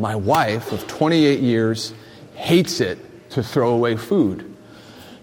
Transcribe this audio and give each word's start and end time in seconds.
my 0.00 0.16
wife 0.16 0.72
of 0.72 0.86
28 0.86 1.40
years 1.40 1.92
hates 2.34 2.80
it 2.80 2.98
to 3.30 3.42
throw 3.42 3.72
away 3.72 3.96
food. 3.96 4.56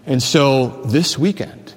And 0.06 0.22
so 0.22 0.82
this 0.84 1.18
weekend, 1.18 1.74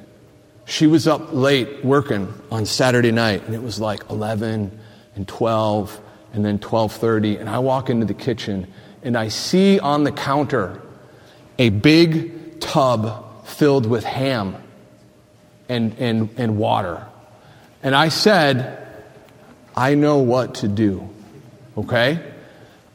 she 0.66 0.88
was 0.88 1.08
up 1.08 1.34
late 1.34 1.84
working 1.84 2.34
on 2.50 2.66
Saturday 2.66 3.12
night, 3.12 3.44
and 3.44 3.54
it 3.54 3.62
was 3.62 3.80
like 3.80 4.10
11 4.10 4.80
and 5.16 5.28
12 5.28 6.00
and 6.34 6.46
then 6.46 6.60
12:30 6.60 7.40
and 7.40 7.50
I 7.50 7.60
walk 7.60 7.90
into 7.90 8.06
the 8.06 8.14
kitchen 8.14 8.68
and 9.04 9.18
I 9.18 9.28
see 9.28 9.80
on 9.80 10.04
the 10.04 10.12
counter 10.12 10.82
a 11.60 11.70
big 11.70 12.60
tub 12.62 13.46
filled 13.46 13.86
with 13.86 14.04
ham 14.04 14.56
and, 15.68 15.96
and, 16.00 16.30
and 16.38 16.58
water. 16.58 17.06
And 17.84 17.96
I 17.96 18.10
said, 18.10 18.78
I 19.76 19.96
know 19.96 20.20
what 20.20 20.56
to 20.56 20.68
do. 20.68 21.10
Okay? 21.78 22.31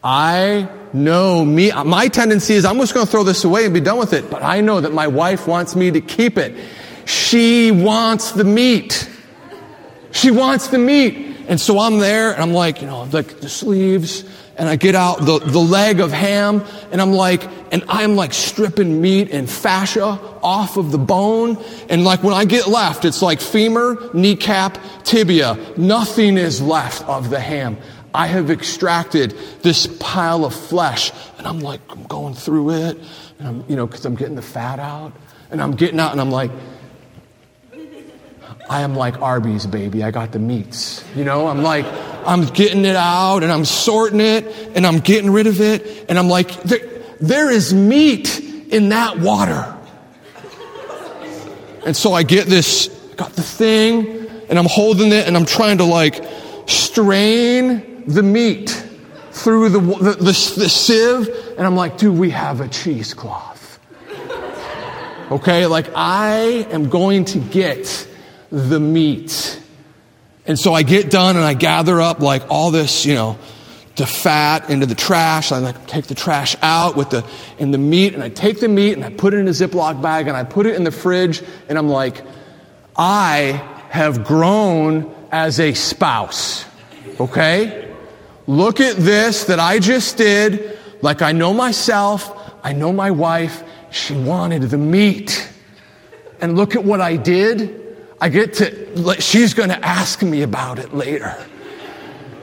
I 0.08 0.68
know 0.92 1.44
me, 1.44 1.72
my 1.72 2.06
tendency 2.06 2.54
is 2.54 2.64
I'm 2.64 2.78
just 2.78 2.94
going 2.94 3.04
to 3.04 3.10
throw 3.10 3.24
this 3.24 3.42
away 3.42 3.64
and 3.64 3.74
be 3.74 3.80
done 3.80 3.98
with 3.98 4.12
it, 4.12 4.30
but 4.30 4.40
I 4.40 4.60
know 4.60 4.80
that 4.80 4.92
my 4.92 5.08
wife 5.08 5.48
wants 5.48 5.74
me 5.74 5.90
to 5.90 6.00
keep 6.00 6.38
it. 6.38 6.54
She 7.06 7.72
wants 7.72 8.30
the 8.30 8.44
meat. 8.44 9.10
She 10.12 10.30
wants 10.30 10.68
the 10.68 10.78
meat. 10.78 11.36
And 11.48 11.60
so 11.60 11.80
I'm 11.80 11.98
there 11.98 12.32
and 12.32 12.40
I'm 12.40 12.52
like, 12.52 12.82
you 12.82 12.86
know, 12.86 13.02
like 13.02 13.40
the 13.40 13.48
sleeves 13.48 14.22
and 14.56 14.68
I 14.68 14.76
get 14.76 14.94
out 14.94 15.22
the, 15.22 15.40
the 15.40 15.58
leg 15.58 15.98
of 15.98 16.12
ham 16.12 16.64
and 16.92 17.02
I'm 17.02 17.12
like, 17.12 17.42
and 17.72 17.82
I'm 17.88 18.14
like 18.14 18.32
stripping 18.32 19.00
meat 19.00 19.32
and 19.32 19.50
fascia 19.50 20.20
off 20.40 20.76
of 20.76 20.92
the 20.92 20.98
bone. 20.98 21.60
And 21.88 22.04
like 22.04 22.22
when 22.22 22.32
I 22.32 22.44
get 22.44 22.68
left, 22.68 23.04
it's 23.04 23.22
like 23.22 23.40
femur, 23.40 24.10
kneecap, 24.14 24.78
tibia. 25.02 25.58
Nothing 25.76 26.38
is 26.38 26.62
left 26.62 27.02
of 27.08 27.28
the 27.28 27.40
ham. 27.40 27.76
I 28.16 28.28
have 28.28 28.50
extracted 28.50 29.32
this 29.60 29.86
pile 30.00 30.46
of 30.46 30.54
flesh 30.54 31.12
and 31.36 31.46
I'm 31.46 31.60
like, 31.60 31.82
I'm 31.90 32.04
going 32.04 32.32
through 32.32 32.70
it 32.70 32.98
and 33.38 33.46
I'm, 33.46 33.64
you 33.68 33.76
know, 33.76 33.86
cause 33.86 34.06
I'm 34.06 34.14
getting 34.14 34.36
the 34.36 34.42
fat 34.42 34.78
out 34.78 35.12
and 35.50 35.60
I'm 35.60 35.72
getting 35.72 36.00
out 36.00 36.12
and 36.12 36.20
I'm 36.22 36.30
like, 36.30 36.50
I 38.70 38.80
am 38.80 38.96
like 38.96 39.20
Arby's, 39.20 39.66
baby. 39.66 40.02
I 40.02 40.12
got 40.12 40.32
the 40.32 40.38
meats. 40.38 41.04
You 41.14 41.24
know, 41.24 41.46
I'm 41.46 41.62
like, 41.62 41.84
I'm 42.24 42.46
getting 42.46 42.86
it 42.86 42.96
out 42.96 43.42
and 43.42 43.52
I'm 43.52 43.66
sorting 43.66 44.20
it 44.20 44.46
and 44.74 44.86
I'm 44.86 45.00
getting 45.00 45.30
rid 45.30 45.46
of 45.46 45.60
it. 45.60 46.06
And 46.08 46.18
I'm 46.18 46.28
like, 46.28 46.62
there, 46.62 46.88
there 47.20 47.50
is 47.50 47.74
meat 47.74 48.40
in 48.40 48.88
that 48.88 49.18
water. 49.18 49.76
And 51.84 51.94
so 51.94 52.14
I 52.14 52.22
get 52.22 52.46
this, 52.46 52.88
got 53.16 53.34
the 53.34 53.42
thing 53.42 54.26
and 54.48 54.58
I'm 54.58 54.64
holding 54.64 55.12
it 55.12 55.28
and 55.28 55.36
I'm 55.36 55.44
trying 55.44 55.76
to 55.78 55.84
like 55.84 56.24
strain 56.64 57.92
the 58.06 58.22
meat 58.22 58.70
through 59.30 59.68
the, 59.68 59.80
the, 59.80 60.12
the, 60.12 60.24
the 60.56 60.68
sieve, 60.68 61.28
and 61.58 61.66
I'm 61.66 61.76
like, 61.76 61.98
dude, 61.98 62.18
we 62.18 62.30
have 62.30 62.60
a 62.60 62.68
cheesecloth. 62.68 63.78
Okay, 65.30 65.66
like 65.66 65.90
I 65.94 66.66
am 66.70 66.88
going 66.88 67.24
to 67.26 67.38
get 67.38 68.08
the 68.50 68.78
meat. 68.78 69.60
And 70.46 70.56
so 70.56 70.72
I 70.72 70.84
get 70.84 71.10
done 71.10 71.34
and 71.36 71.44
I 71.44 71.54
gather 71.54 72.00
up 72.00 72.20
like 72.20 72.44
all 72.48 72.70
this, 72.70 73.04
you 73.04 73.14
know, 73.14 73.36
the 73.96 74.06
fat 74.06 74.70
into 74.70 74.86
the 74.86 74.94
trash. 74.94 75.50
I 75.50 75.58
like 75.58 75.86
take 75.88 76.06
the 76.06 76.14
trash 76.14 76.54
out 76.62 76.96
with 76.96 77.10
the 77.10 77.24
in 77.58 77.72
the 77.72 77.78
meat, 77.78 78.14
and 78.14 78.22
I 78.22 78.28
take 78.28 78.60
the 78.60 78.68
meat 78.68 78.92
and 78.92 79.04
I 79.04 79.10
put 79.10 79.34
it 79.34 79.38
in 79.38 79.48
a 79.48 79.52
Ziploc 79.52 80.00
bag 80.00 80.28
and 80.28 80.36
I 80.36 80.44
put 80.44 80.66
it 80.66 80.76
in 80.76 80.84
the 80.84 80.92
fridge, 80.92 81.42
and 81.68 81.76
I'm 81.76 81.88
like, 81.88 82.22
I 82.96 83.60
have 83.90 84.24
grown 84.24 85.12
as 85.32 85.58
a 85.58 85.74
spouse. 85.74 86.64
Okay? 87.18 87.85
Look 88.46 88.80
at 88.80 88.96
this 88.96 89.44
that 89.44 89.58
I 89.58 89.78
just 89.78 90.16
did. 90.16 90.78
Like 91.02 91.22
I 91.22 91.32
know 91.32 91.52
myself, 91.52 92.32
I 92.62 92.72
know 92.72 92.92
my 92.92 93.10
wife. 93.10 93.62
She 93.90 94.14
wanted 94.14 94.62
the 94.62 94.78
meat. 94.78 95.48
And 96.40 96.56
look 96.56 96.76
at 96.76 96.84
what 96.84 97.00
I 97.00 97.16
did. 97.16 97.82
I 98.20 98.28
get 98.28 98.54
to, 98.54 99.20
she's 99.20 99.54
going 99.54 99.68
to 99.68 99.84
ask 99.84 100.22
me 100.22 100.42
about 100.42 100.78
it 100.78 100.94
later. 100.94 101.36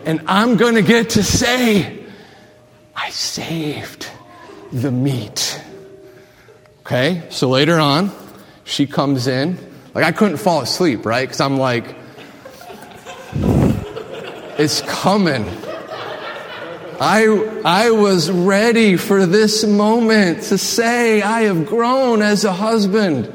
And 0.06 0.22
I'm 0.28 0.58
going 0.58 0.75
to 0.75 0.81
get 0.81 1.12
to 1.12 1.24
say, 1.24 2.03
I 2.96 3.09
saved 3.09 4.09
the 4.72 4.92
meat. 4.92 5.62
Okay, 6.81 7.24
so 7.30 7.50
later 7.50 7.80
on, 7.80 8.12
she 8.66 8.86
comes 8.88 9.28
in. 9.28 9.58
Like, 9.94 10.03
I 10.03 10.12
couldn't 10.12 10.38
fall 10.38 10.62
asleep, 10.62 11.06
right? 11.06 11.22
Because 11.22 11.40
I'm 11.40 11.58
like, 11.58 11.96
it's 14.59 14.81
coming. 14.81 15.46
I, 17.00 17.26
I 17.66 17.92
was 17.92 18.31
ready 18.31 18.98
for 18.98 19.26
this 19.26 19.64
moment 19.66 20.44
to 20.44 20.58
say, 20.58 21.22
I 21.22 21.44
have 21.44 21.66
grown 21.66 22.22
as 22.22 22.44
a 22.44 22.54
husband. 22.54 23.34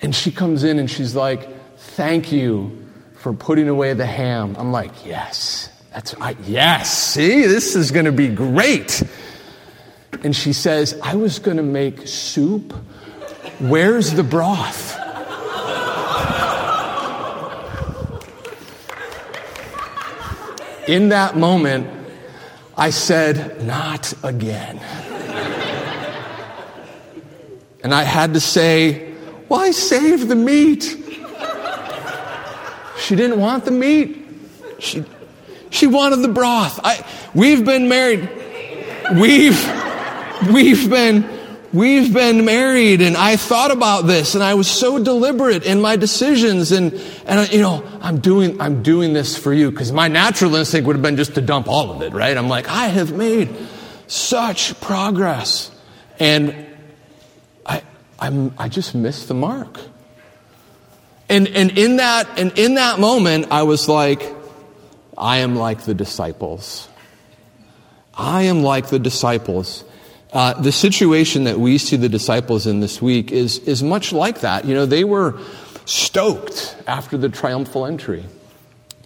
And 0.00 0.14
she 0.14 0.30
comes 0.30 0.64
in 0.64 0.78
and 0.78 0.90
she's 0.90 1.14
like, 1.14 1.48
Thank 1.76 2.32
you 2.32 2.86
for 3.16 3.32
putting 3.32 3.68
away 3.68 3.94
the 3.94 4.06
ham. 4.06 4.56
I'm 4.58 4.72
like, 4.72 5.06
Yes, 5.06 5.70
that's 5.92 6.14
right. 6.18 6.36
Yes, 6.44 6.90
see, 6.90 7.42
this 7.42 7.76
is 7.76 7.90
going 7.90 8.06
to 8.06 8.12
be 8.12 8.28
great. 8.28 9.02
And 10.22 10.34
she 10.34 10.52
says, 10.52 10.98
I 11.02 11.14
was 11.14 11.38
going 11.38 11.56
to 11.56 11.62
make 11.62 12.06
soup. 12.06 12.72
Where's 13.58 14.12
the 14.12 14.22
broth? 14.22 14.98
In 20.88 21.10
that 21.10 21.36
moment, 21.36 22.01
I 22.76 22.90
said, 22.90 23.64
Not 23.64 24.12
again. 24.22 24.78
and 27.82 27.94
I 27.94 28.02
had 28.02 28.34
to 28.34 28.40
say, 28.40 29.12
Why 29.48 29.70
save 29.70 30.28
the 30.28 30.36
meat? 30.36 30.98
She 32.98 33.16
didn't 33.16 33.40
want 33.40 33.64
the 33.64 33.70
meat. 33.70 34.24
She, 34.78 35.04
she 35.70 35.86
wanted 35.86 36.20
the 36.22 36.28
broth. 36.28 36.78
I, 36.84 37.04
we've 37.34 37.64
been 37.64 37.88
married. 37.88 38.28
We've, 39.14 39.60
we've 40.52 40.88
been 40.88 41.28
we've 41.72 42.12
been 42.12 42.44
married 42.44 43.00
and 43.00 43.16
I 43.16 43.36
thought 43.36 43.70
about 43.70 44.06
this 44.06 44.34
and 44.34 44.44
I 44.44 44.54
was 44.54 44.70
so 44.70 45.02
deliberate 45.02 45.64
in 45.64 45.80
my 45.80 45.96
decisions 45.96 46.70
and, 46.72 46.92
and 47.24 47.50
you 47.52 47.60
know, 47.60 47.84
I'm 48.00 48.20
doing, 48.20 48.60
I'm 48.60 48.82
doing 48.82 49.12
this 49.12 49.36
for 49.36 49.52
you 49.52 49.70
because 49.70 49.90
my 49.90 50.08
natural 50.08 50.54
instinct 50.54 50.86
would 50.86 50.96
have 50.96 51.02
been 51.02 51.16
just 51.16 51.34
to 51.36 51.40
dump 51.40 51.68
all 51.68 51.90
of 51.90 52.02
it, 52.02 52.12
right? 52.12 52.36
I'm 52.36 52.48
like, 52.48 52.68
I 52.68 52.88
have 52.88 53.12
made 53.12 53.56
such 54.06 54.78
progress 54.80 55.70
and 56.18 56.66
I, 57.64 57.82
I'm, 58.18 58.54
I 58.58 58.68
just 58.68 58.94
missed 58.94 59.28
the 59.28 59.34
mark. 59.34 59.78
And, 61.28 61.48
and 61.48 61.78
in 61.78 61.96
that, 61.96 62.38
and 62.38 62.58
in 62.58 62.74
that 62.74 63.00
moment, 63.00 63.46
I 63.50 63.62
was 63.62 63.88
like, 63.88 64.22
I 65.16 65.38
am 65.38 65.56
like 65.56 65.82
the 65.82 65.94
disciples. 65.94 66.88
I 68.14 68.42
am 68.42 68.62
like 68.62 68.88
the 68.88 68.98
disciples. 68.98 69.84
Uh, 70.32 70.54
the 70.60 70.72
situation 70.72 71.44
that 71.44 71.58
we 71.58 71.76
see 71.76 71.96
the 71.96 72.08
disciples 72.08 72.66
in 72.66 72.80
this 72.80 73.02
week 73.02 73.30
is, 73.30 73.58
is 73.60 73.82
much 73.82 74.12
like 74.12 74.40
that. 74.40 74.64
You 74.64 74.74
know, 74.74 74.86
they 74.86 75.04
were 75.04 75.38
stoked 75.84 76.74
after 76.86 77.18
the 77.18 77.28
triumphal 77.28 77.86
entry. 77.86 78.24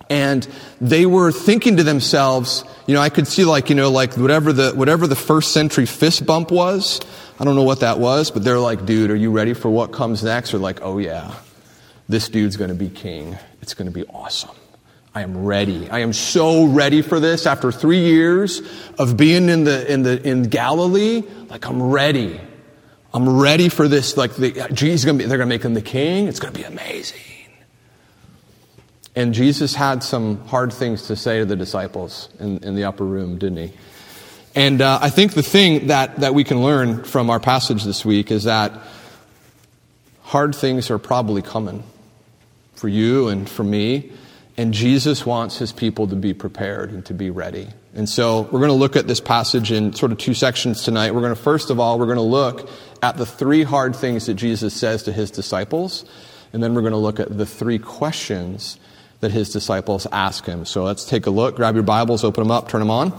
And 0.09 0.47
they 0.81 1.04
were 1.04 1.32
thinking 1.32 1.78
to 1.78 1.82
themselves, 1.82 2.64
you 2.87 2.94
know, 2.94 3.00
I 3.00 3.09
could 3.09 3.26
see 3.26 3.44
like, 3.44 3.70
you 3.70 3.75
know, 3.75 3.91
like 3.91 4.16
whatever 4.16 4.53
the, 4.53 4.70
whatever 4.70 5.09
the 5.09 5.16
first 5.16 5.53
century 5.53 5.87
fist 5.87 6.25
bump 6.25 6.53
was. 6.53 7.00
I 7.41 7.44
don't 7.44 7.56
know 7.56 7.64
what 7.64 7.81
that 7.81 7.98
was, 7.98 8.31
but 8.31 8.44
they're 8.44 8.60
like, 8.60 8.87
dude, 8.87 9.10
are 9.10 9.16
you 9.16 9.32
ready 9.32 9.53
for 9.53 9.69
what 9.69 9.93
comes 9.93 10.22
next? 10.22 10.54
Or 10.54 10.58
like, 10.58 10.81
oh 10.82 10.98
yeah, 10.98 11.34
this 12.08 12.28
dude's 12.28 12.56
going 12.56 12.70
to 12.70 12.76
be 12.76 12.88
king. 12.88 13.37
It's 13.62 13.75
going 13.75 13.87
to 13.87 13.93
be 13.93 14.06
awesome. 14.06 14.54
I 15.16 15.22
am 15.22 15.47
ready. 15.47 15.88
I 15.88 16.00
am 16.00 16.12
so 16.12 16.66
ready 16.66 17.00
for 17.00 17.19
this. 17.19 17.47
After 17.47 17.72
three 17.72 18.04
years 18.04 18.60
of 18.99 19.16
being 19.16 19.49
in 19.49 19.65
the 19.65 19.90
in 19.90 20.02
the 20.02 20.23
in 20.23 20.43
Galilee, 20.43 21.23
like 21.49 21.67
I'm 21.67 21.85
ready. 21.85 22.38
I'm 23.14 23.38
ready 23.38 23.70
for 23.70 23.88
this. 23.88 24.19
Like 24.19 24.35
the, 24.35 24.69
Jesus, 24.75 25.06
gonna 25.06 25.17
be, 25.17 25.25
they're 25.25 25.38
going 25.38 25.49
to 25.49 25.55
make 25.55 25.62
him 25.62 25.73
the 25.73 25.81
king. 25.81 26.29
It's 26.29 26.38
going 26.38 26.52
to 26.52 26.61
be 26.61 26.67
amazing. 26.67 27.19
And 29.14 29.32
Jesus 29.32 29.75
had 29.75 30.02
some 30.02 30.46
hard 30.49 30.70
things 30.70 31.06
to 31.06 31.17
say 31.17 31.38
to 31.38 31.46
the 31.46 31.56
disciples 31.56 32.29
in, 32.38 32.58
in 32.58 32.75
the 32.75 32.85
upper 32.85 33.06
room, 33.06 33.38
didn't 33.38 33.69
he? 33.69 33.73
And 34.55 34.82
uh, 34.82 34.99
I 35.00 35.08
think 35.08 35.32
the 35.32 35.43
thing 35.43 35.87
that, 35.87 36.17
that 36.17 36.35
we 36.35 36.44
can 36.44 36.62
learn 36.62 37.05
from 37.05 37.31
our 37.31 37.40
passage 37.40 37.85
this 37.85 38.05
week 38.05 38.31
is 38.31 38.44
that 38.44 38.70
hard 40.25 40.55
things 40.55 40.90
are 40.90 40.99
probably 40.99 41.40
coming 41.40 41.85
for 42.75 42.88
you 42.88 43.29
and 43.29 43.49
for 43.49 43.64
me. 43.64 44.12
And 44.58 44.73
Jesus 44.73 45.26
wants 45.26 45.58
his 45.58 45.70
people 45.70 46.06
to 46.08 46.17
be 46.17 46.32
prepared 46.32 46.91
and 46.91 47.05
to 47.06 47.14
be 47.14 47.29
ready. 47.29 47.69
And 47.94 48.08
so 48.08 48.43
we're 48.43 48.61
going 48.61 48.69
to 48.69 48.75
look 48.75 48.97
at 48.97 49.06
this 49.06 49.20
passage 49.20 49.70
in 49.70 49.93
sort 49.93 50.12
of 50.12 50.19
two 50.19 50.32
sections 50.32 50.82
tonight. 50.82 51.14
We're 51.14 51.20
going 51.20 51.35
to, 51.35 51.41
first 51.41 51.69
of 51.69 51.79
all, 51.79 51.99
we're 51.99 52.06
going 52.06 52.17
to 52.17 52.23
look 52.23 52.69
at 53.03 53.19
the 53.19 53.26
three 53.26 53.64
hard 53.64 53.94
things 53.94 54.26
that 54.26 54.35
Jesus 54.35 54.73
says 54.73 55.03
to 55.05 55.12
his 55.12 55.31
disciples. 55.31 56.06
And 56.53 56.62
then 56.62 56.75
we're 56.75 56.81
going 56.81 56.93
to 56.93 56.99
look 56.99 57.20
at 57.20 57.37
the 57.37 57.44
three 57.44 57.79
questions 57.79 58.79
that 59.20 59.31
his 59.31 59.50
disciples 59.50 60.06
ask 60.11 60.47
him. 60.47 60.64
So 60.64 60.85
let's 60.85 61.05
take 61.05 61.26
a 61.26 61.31
look. 61.31 61.56
Grab 61.56 61.75
your 61.75 61.85
Bibles, 61.85 62.25
open 62.25 62.44
them 62.44 62.50
up, 62.50 62.69
turn 62.69 62.81
them 62.81 62.91
on. 62.91 63.19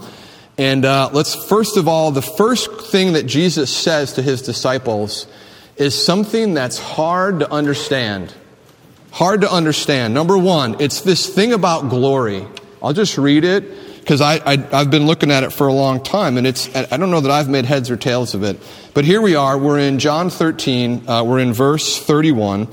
And 0.56 0.84
uh, 0.84 1.10
let's 1.12 1.34
first 1.46 1.76
of 1.76 1.86
all, 1.86 2.10
the 2.10 2.22
first 2.22 2.80
thing 2.80 3.12
that 3.12 3.26
Jesus 3.26 3.74
says 3.74 4.14
to 4.14 4.22
his 4.22 4.42
disciples 4.42 5.28
is 5.76 5.94
something 5.94 6.54
that's 6.54 6.78
hard 6.78 7.40
to 7.40 7.50
understand. 7.50 8.34
Hard 9.10 9.40
to 9.40 9.50
understand. 9.50 10.14
Number 10.14 10.36
one, 10.36 10.80
it's 10.80 11.00
this 11.00 11.28
thing 11.28 11.52
about 11.52 11.88
glory. 11.88 12.46
I'll 12.82 12.92
just 12.92 13.18
read 13.18 13.44
it 13.44 13.98
because 14.00 14.20
I, 14.20 14.40
I, 14.44 14.56
have 14.78 14.90
been 14.90 15.06
looking 15.06 15.30
at 15.30 15.42
it 15.42 15.52
for 15.52 15.66
a 15.66 15.72
long 15.72 16.02
time, 16.02 16.36
and 16.36 16.46
it's, 16.46 16.74
I 16.74 16.96
don't 16.96 17.10
know 17.10 17.20
that 17.20 17.30
I've 17.30 17.48
made 17.48 17.64
heads 17.64 17.90
or 17.90 17.96
tails 17.96 18.34
of 18.34 18.42
it. 18.42 18.58
But 18.94 19.04
here 19.04 19.20
we 19.20 19.34
are. 19.34 19.58
We're 19.58 19.78
in 19.78 19.98
John 19.98 20.30
13. 20.30 21.08
Uh, 21.08 21.24
we're 21.24 21.40
in 21.40 21.52
verse 21.52 21.98
31. 21.98 22.68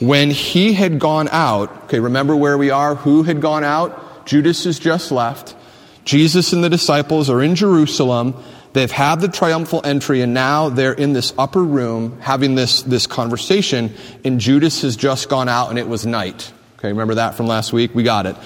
When 0.00 0.30
he 0.30 0.74
had 0.74 0.98
gone 0.98 1.28
out, 1.32 1.84
okay, 1.84 1.98
remember 1.98 2.36
where 2.36 2.56
we 2.56 2.70
are? 2.70 2.94
Who 2.94 3.24
had 3.24 3.40
gone 3.40 3.64
out? 3.64 4.26
Judas 4.26 4.64
has 4.64 4.78
just 4.78 5.10
left. 5.10 5.56
Jesus 6.04 6.52
and 6.52 6.62
the 6.62 6.70
disciples 6.70 7.28
are 7.28 7.42
in 7.42 7.54
Jerusalem. 7.54 8.34
They've 8.78 8.88
had 8.88 9.20
the 9.20 9.26
triumphal 9.26 9.80
entry 9.82 10.20
and 10.20 10.32
now 10.32 10.68
they're 10.68 10.92
in 10.92 11.12
this 11.12 11.34
upper 11.36 11.64
room 11.64 12.20
having 12.20 12.54
this, 12.54 12.82
this 12.82 13.08
conversation 13.08 13.92
and 14.24 14.38
Judas 14.38 14.82
has 14.82 14.94
just 14.94 15.28
gone 15.28 15.48
out 15.48 15.70
and 15.70 15.80
it 15.80 15.88
was 15.88 16.06
night. 16.06 16.52
Okay, 16.76 16.86
remember 16.86 17.16
that 17.16 17.34
from 17.34 17.48
last 17.48 17.72
week? 17.72 17.92
We 17.92 18.04
got 18.04 18.26
it. 18.26 18.36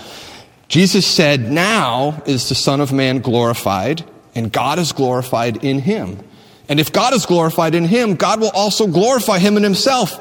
Jesus 0.69 1.07
said, 1.07 1.51
now 1.51 2.23
is 2.25 2.49
the 2.49 2.55
Son 2.55 2.81
of 2.81 2.95
Man 2.95 3.19
glorified 3.19 4.07
and 4.35 4.51
God 4.51 4.79
is 4.79 4.93
glorified 4.93 5.63
in 5.63 5.81
him. 5.81 6.19
And 6.67 6.81
if 6.81 6.95
God 6.95 7.13
is 7.13 7.27
glorified 7.27 7.75
in 7.75 7.85
him, 7.85 8.15
God 8.15 8.41
will 8.41 8.53
also 8.55 8.87
glorify 8.87 9.39
him 9.39 9.59
in 9.59 9.63
himself 9.63 10.19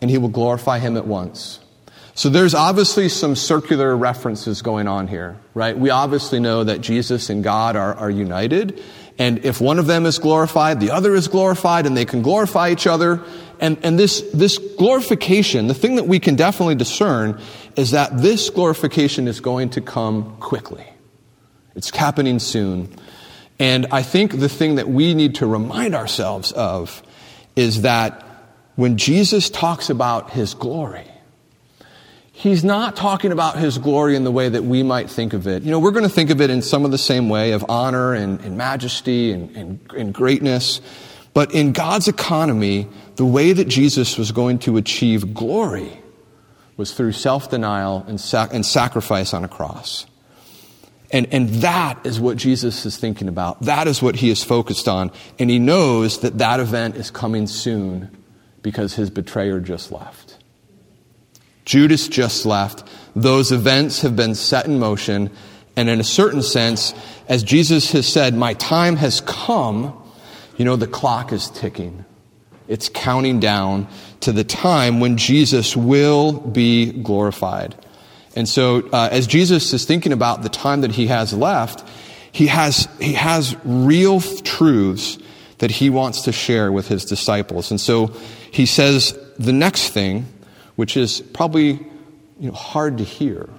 and 0.00 0.10
he 0.10 0.18
will 0.18 0.28
glorify 0.28 0.80
him 0.80 0.96
at 0.96 1.06
once. 1.06 1.60
So 2.20 2.28
there's 2.28 2.52
obviously 2.52 3.08
some 3.08 3.34
circular 3.34 3.96
references 3.96 4.60
going 4.60 4.86
on 4.88 5.08
here, 5.08 5.38
right? 5.54 5.74
We 5.74 5.88
obviously 5.88 6.38
know 6.38 6.64
that 6.64 6.82
Jesus 6.82 7.30
and 7.30 7.42
God 7.42 7.76
are, 7.76 7.94
are 7.94 8.10
united. 8.10 8.78
And 9.18 9.42
if 9.42 9.58
one 9.58 9.78
of 9.78 9.86
them 9.86 10.04
is 10.04 10.18
glorified, 10.18 10.80
the 10.80 10.90
other 10.90 11.14
is 11.14 11.28
glorified, 11.28 11.86
and 11.86 11.96
they 11.96 12.04
can 12.04 12.20
glorify 12.20 12.72
each 12.72 12.86
other. 12.86 13.22
And, 13.58 13.78
and 13.82 13.98
this, 13.98 14.20
this 14.34 14.58
glorification, 14.58 15.66
the 15.66 15.72
thing 15.72 15.94
that 15.94 16.06
we 16.06 16.20
can 16.20 16.36
definitely 16.36 16.74
discern 16.74 17.40
is 17.74 17.92
that 17.92 18.18
this 18.18 18.50
glorification 18.50 19.26
is 19.26 19.40
going 19.40 19.70
to 19.70 19.80
come 19.80 20.36
quickly. 20.40 20.84
It's 21.74 21.88
happening 21.88 22.38
soon. 22.38 22.94
And 23.58 23.86
I 23.92 24.02
think 24.02 24.38
the 24.38 24.50
thing 24.50 24.74
that 24.74 24.90
we 24.90 25.14
need 25.14 25.36
to 25.36 25.46
remind 25.46 25.94
ourselves 25.94 26.52
of 26.52 27.02
is 27.56 27.80
that 27.80 28.22
when 28.76 28.98
Jesus 28.98 29.48
talks 29.48 29.88
about 29.88 30.32
his 30.32 30.52
glory, 30.52 31.09
he's 32.40 32.64
not 32.64 32.96
talking 32.96 33.32
about 33.32 33.58
his 33.58 33.76
glory 33.76 34.16
in 34.16 34.24
the 34.24 34.30
way 34.30 34.48
that 34.48 34.64
we 34.64 34.82
might 34.82 35.10
think 35.10 35.34
of 35.34 35.46
it. 35.46 35.62
You 35.62 35.70
know, 35.70 35.78
we're 35.78 35.90
going 35.90 36.04
to 36.04 36.08
think 36.08 36.30
of 36.30 36.40
it 36.40 36.48
in 36.48 36.62
some 36.62 36.86
of 36.86 36.90
the 36.90 36.98
same 36.98 37.28
way 37.28 37.52
of 37.52 37.66
honor 37.68 38.14
and, 38.14 38.40
and 38.40 38.56
majesty 38.56 39.30
and, 39.30 39.54
and, 39.54 39.92
and 39.94 40.14
greatness. 40.14 40.80
But 41.34 41.52
in 41.52 41.72
God's 41.72 42.08
economy, 42.08 42.88
the 43.16 43.26
way 43.26 43.52
that 43.52 43.68
Jesus 43.68 44.16
was 44.16 44.32
going 44.32 44.58
to 44.60 44.78
achieve 44.78 45.34
glory 45.34 45.92
was 46.78 46.94
through 46.94 47.12
self 47.12 47.50
denial 47.50 48.04
and, 48.08 48.18
sac- 48.18 48.54
and 48.54 48.64
sacrifice 48.64 49.34
on 49.34 49.44
a 49.44 49.48
cross. 49.48 50.06
And, 51.12 51.26
and 51.32 51.48
that 51.56 52.06
is 52.06 52.18
what 52.18 52.38
Jesus 52.38 52.86
is 52.86 52.96
thinking 52.96 53.28
about. 53.28 53.60
That 53.62 53.86
is 53.86 54.00
what 54.00 54.16
he 54.16 54.30
is 54.30 54.42
focused 54.42 54.88
on. 54.88 55.10
And 55.38 55.50
he 55.50 55.58
knows 55.58 56.20
that 56.20 56.38
that 56.38 56.58
event 56.58 56.96
is 56.96 57.10
coming 57.10 57.46
soon 57.48 58.16
because 58.62 58.94
his 58.94 59.10
betrayer 59.10 59.60
just 59.60 59.92
left. 59.92 60.29
Judas 61.70 62.08
just 62.08 62.44
left. 62.46 62.82
Those 63.14 63.52
events 63.52 64.00
have 64.00 64.16
been 64.16 64.34
set 64.34 64.66
in 64.66 64.80
motion. 64.80 65.30
And 65.76 65.88
in 65.88 66.00
a 66.00 66.04
certain 66.04 66.42
sense, 66.42 66.92
as 67.28 67.44
Jesus 67.44 67.92
has 67.92 68.08
said, 68.08 68.34
my 68.34 68.54
time 68.54 68.96
has 68.96 69.20
come, 69.20 69.96
you 70.56 70.64
know, 70.64 70.74
the 70.74 70.88
clock 70.88 71.32
is 71.32 71.48
ticking. 71.48 72.04
It's 72.66 72.88
counting 72.88 73.38
down 73.38 73.86
to 74.18 74.32
the 74.32 74.42
time 74.42 74.98
when 74.98 75.16
Jesus 75.16 75.76
will 75.76 76.32
be 76.32 76.90
glorified. 76.90 77.76
And 78.34 78.48
so, 78.48 78.88
uh, 78.92 79.08
as 79.12 79.28
Jesus 79.28 79.72
is 79.72 79.84
thinking 79.84 80.12
about 80.12 80.42
the 80.42 80.48
time 80.48 80.80
that 80.80 80.90
he 80.90 81.06
has 81.06 81.32
left, 81.32 81.88
he 82.32 82.48
has, 82.48 82.88
he 82.98 83.12
has 83.12 83.56
real 83.64 84.20
truths 84.20 85.18
that 85.58 85.70
he 85.70 85.88
wants 85.88 86.22
to 86.22 86.32
share 86.32 86.72
with 86.72 86.88
his 86.88 87.04
disciples. 87.04 87.70
And 87.70 87.80
so, 87.80 88.08
he 88.50 88.66
says 88.66 89.16
the 89.38 89.52
next 89.52 89.90
thing, 89.90 90.26
which 90.80 90.96
is 90.96 91.20
probably 91.20 91.72
you 92.38 92.48
know, 92.48 92.52
hard 92.52 92.96
to 92.96 93.04
hear 93.04 93.50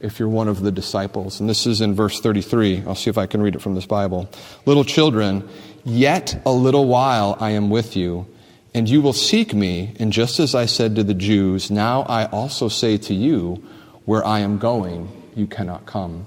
if 0.00 0.18
you're 0.18 0.28
one 0.28 0.48
of 0.48 0.62
the 0.62 0.72
disciples. 0.72 1.38
And 1.38 1.48
this 1.48 1.64
is 1.64 1.80
in 1.80 1.94
verse 1.94 2.18
33. 2.18 2.82
I'll 2.88 2.96
see 2.96 3.08
if 3.08 3.16
I 3.16 3.26
can 3.26 3.40
read 3.40 3.54
it 3.54 3.62
from 3.62 3.76
this 3.76 3.86
Bible. 3.86 4.28
Little 4.64 4.82
children, 4.82 5.48
yet 5.84 6.42
a 6.44 6.50
little 6.50 6.88
while 6.88 7.36
I 7.38 7.50
am 7.50 7.70
with 7.70 7.94
you, 7.94 8.26
and 8.74 8.88
you 8.88 9.00
will 9.00 9.12
seek 9.12 9.54
me. 9.54 9.94
And 10.00 10.12
just 10.12 10.40
as 10.40 10.56
I 10.56 10.66
said 10.66 10.96
to 10.96 11.04
the 11.04 11.14
Jews, 11.14 11.70
now 11.70 12.02
I 12.02 12.24
also 12.26 12.66
say 12.66 12.98
to 12.98 13.14
you, 13.14 13.62
where 14.04 14.26
I 14.26 14.40
am 14.40 14.58
going, 14.58 15.08
you 15.36 15.46
cannot 15.46 15.86
come. 15.86 16.26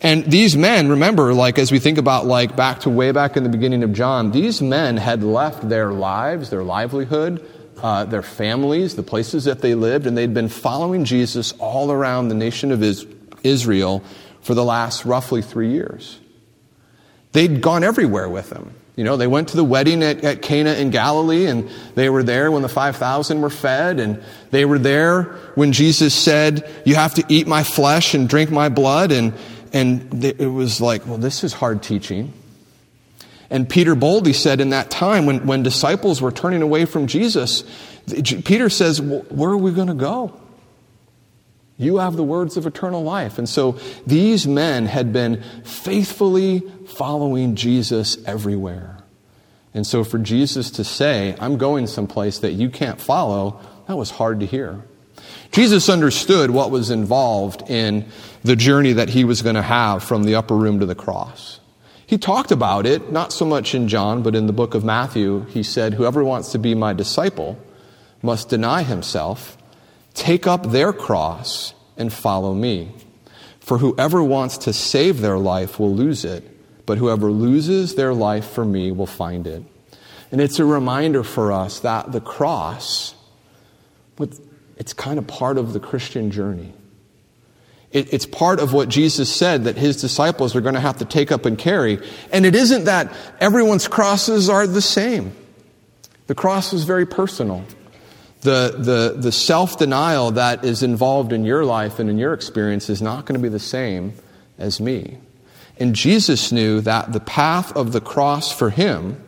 And 0.00 0.24
these 0.24 0.56
men, 0.56 0.88
remember, 0.88 1.34
like 1.34 1.58
as 1.58 1.70
we 1.70 1.80
think 1.80 1.98
about 1.98 2.24
like 2.24 2.56
back 2.56 2.80
to 2.80 2.88
way 2.88 3.12
back 3.12 3.36
in 3.36 3.42
the 3.42 3.50
beginning 3.50 3.82
of 3.82 3.92
John, 3.92 4.30
these 4.30 4.62
men 4.62 4.96
had 4.96 5.22
left 5.22 5.68
their 5.68 5.92
lives, 5.92 6.48
their 6.48 6.62
livelihood, 6.62 7.46
uh, 7.82 8.04
their 8.04 8.22
families, 8.22 8.96
the 8.96 9.02
places 9.02 9.44
that 9.44 9.60
they 9.60 9.74
lived, 9.74 10.06
and 10.06 10.16
they'd 10.16 10.34
been 10.34 10.48
following 10.48 11.04
Jesus 11.04 11.52
all 11.58 11.90
around 11.90 12.28
the 12.28 12.34
nation 12.34 12.72
of 12.72 12.82
Israel 13.42 14.02
for 14.42 14.54
the 14.54 14.64
last 14.64 15.04
roughly 15.04 15.42
three 15.42 15.70
years. 15.70 16.18
They'd 17.32 17.60
gone 17.60 17.84
everywhere 17.84 18.28
with 18.28 18.50
him. 18.50 18.74
You 18.96 19.02
know, 19.02 19.16
they 19.16 19.26
went 19.26 19.48
to 19.48 19.56
the 19.56 19.64
wedding 19.64 20.04
at, 20.04 20.22
at 20.22 20.40
Cana 20.40 20.74
in 20.74 20.90
Galilee, 20.90 21.46
and 21.46 21.68
they 21.96 22.08
were 22.08 22.22
there 22.22 22.52
when 22.52 22.62
the 22.62 22.68
5,000 22.68 23.40
were 23.40 23.50
fed, 23.50 23.98
and 23.98 24.22
they 24.52 24.64
were 24.64 24.78
there 24.78 25.24
when 25.56 25.72
Jesus 25.72 26.14
said, 26.14 26.70
You 26.84 26.94
have 26.94 27.14
to 27.14 27.24
eat 27.28 27.48
my 27.48 27.64
flesh 27.64 28.14
and 28.14 28.28
drink 28.28 28.52
my 28.52 28.68
blood, 28.68 29.10
and 29.10 29.34
and 29.74 30.24
it 30.24 30.46
was 30.46 30.80
like, 30.80 31.04
well, 31.04 31.18
this 31.18 31.42
is 31.42 31.52
hard 31.52 31.82
teaching. 31.82 32.32
And 33.54 33.68
Peter 33.68 33.94
boldly 33.94 34.32
said 34.32 34.60
in 34.60 34.70
that 34.70 34.90
time 34.90 35.26
when, 35.26 35.46
when 35.46 35.62
disciples 35.62 36.20
were 36.20 36.32
turning 36.32 36.60
away 36.60 36.86
from 36.86 37.06
Jesus, 37.06 37.62
Peter 38.44 38.68
says, 38.68 39.00
Where 39.00 39.50
are 39.50 39.56
we 39.56 39.70
going 39.70 39.86
to 39.86 39.94
go? 39.94 40.40
You 41.76 41.98
have 41.98 42.16
the 42.16 42.24
words 42.24 42.56
of 42.56 42.66
eternal 42.66 43.04
life. 43.04 43.38
And 43.38 43.48
so 43.48 43.78
these 44.08 44.44
men 44.44 44.86
had 44.86 45.12
been 45.12 45.40
faithfully 45.62 46.64
following 46.88 47.54
Jesus 47.54 48.18
everywhere. 48.24 48.98
And 49.72 49.86
so 49.86 50.02
for 50.02 50.18
Jesus 50.18 50.72
to 50.72 50.82
say, 50.82 51.36
I'm 51.38 51.56
going 51.56 51.86
someplace 51.86 52.40
that 52.40 52.54
you 52.54 52.68
can't 52.70 53.00
follow, 53.00 53.60
that 53.86 53.94
was 53.96 54.10
hard 54.10 54.40
to 54.40 54.46
hear. 54.46 54.82
Jesus 55.52 55.88
understood 55.88 56.50
what 56.50 56.72
was 56.72 56.90
involved 56.90 57.70
in 57.70 58.06
the 58.42 58.56
journey 58.56 58.94
that 58.94 59.10
he 59.10 59.22
was 59.22 59.42
going 59.42 59.54
to 59.54 59.62
have 59.62 60.02
from 60.02 60.24
the 60.24 60.34
upper 60.34 60.56
room 60.56 60.80
to 60.80 60.86
the 60.86 60.96
cross. 60.96 61.60
He 62.06 62.18
talked 62.18 62.50
about 62.50 62.86
it, 62.86 63.10
not 63.10 63.32
so 63.32 63.44
much 63.44 63.74
in 63.74 63.88
John, 63.88 64.22
but 64.22 64.34
in 64.34 64.46
the 64.46 64.52
book 64.52 64.74
of 64.74 64.84
Matthew. 64.84 65.46
He 65.46 65.62
said, 65.62 65.94
Whoever 65.94 66.22
wants 66.22 66.52
to 66.52 66.58
be 66.58 66.74
my 66.74 66.92
disciple 66.92 67.58
must 68.22 68.48
deny 68.48 68.82
himself, 68.82 69.56
take 70.12 70.46
up 70.46 70.70
their 70.70 70.92
cross, 70.92 71.74
and 71.96 72.12
follow 72.12 72.54
me. 72.54 72.92
For 73.60 73.78
whoever 73.78 74.22
wants 74.22 74.58
to 74.58 74.72
save 74.72 75.20
their 75.20 75.38
life 75.38 75.80
will 75.80 75.94
lose 75.94 76.24
it, 76.24 76.44
but 76.84 76.98
whoever 76.98 77.30
loses 77.30 77.94
their 77.94 78.12
life 78.12 78.50
for 78.50 78.64
me 78.64 78.92
will 78.92 79.06
find 79.06 79.46
it. 79.46 79.62
And 80.30 80.40
it's 80.40 80.58
a 80.58 80.64
reminder 80.64 81.22
for 81.22 81.52
us 81.52 81.80
that 81.80 82.12
the 82.12 82.20
cross, 82.20 83.14
it's 84.76 84.92
kind 84.92 85.18
of 85.18 85.26
part 85.26 85.56
of 85.56 85.72
the 85.72 85.80
Christian 85.80 86.30
journey. 86.30 86.74
It, 87.94 88.12
it's 88.12 88.26
part 88.26 88.58
of 88.58 88.72
what 88.72 88.88
Jesus 88.88 89.32
said 89.32 89.64
that 89.64 89.76
his 89.76 89.96
disciples 90.00 90.56
are 90.56 90.60
going 90.60 90.74
to 90.74 90.80
have 90.80 90.98
to 90.98 91.04
take 91.04 91.30
up 91.30 91.46
and 91.46 91.56
carry. 91.56 92.00
And 92.32 92.44
it 92.44 92.56
isn't 92.56 92.84
that 92.84 93.16
everyone's 93.40 93.86
crosses 93.86 94.50
are 94.50 94.66
the 94.66 94.82
same. 94.82 95.32
The 96.26 96.34
cross 96.34 96.72
is 96.72 96.82
very 96.82 97.06
personal. 97.06 97.64
The, 98.40 98.74
the, 98.76 99.20
the 99.20 99.32
self 99.32 99.78
denial 99.78 100.32
that 100.32 100.64
is 100.64 100.82
involved 100.82 101.32
in 101.32 101.44
your 101.44 101.64
life 101.64 102.00
and 102.00 102.10
in 102.10 102.18
your 102.18 102.34
experience 102.34 102.90
is 102.90 103.00
not 103.00 103.26
going 103.26 103.40
to 103.40 103.42
be 103.42 103.48
the 103.48 103.60
same 103.60 104.12
as 104.58 104.80
me. 104.80 105.18
And 105.78 105.94
Jesus 105.94 106.50
knew 106.50 106.80
that 106.80 107.12
the 107.12 107.20
path 107.20 107.74
of 107.76 107.92
the 107.92 108.00
cross 108.00 108.52
for 108.52 108.70
him 108.70 109.22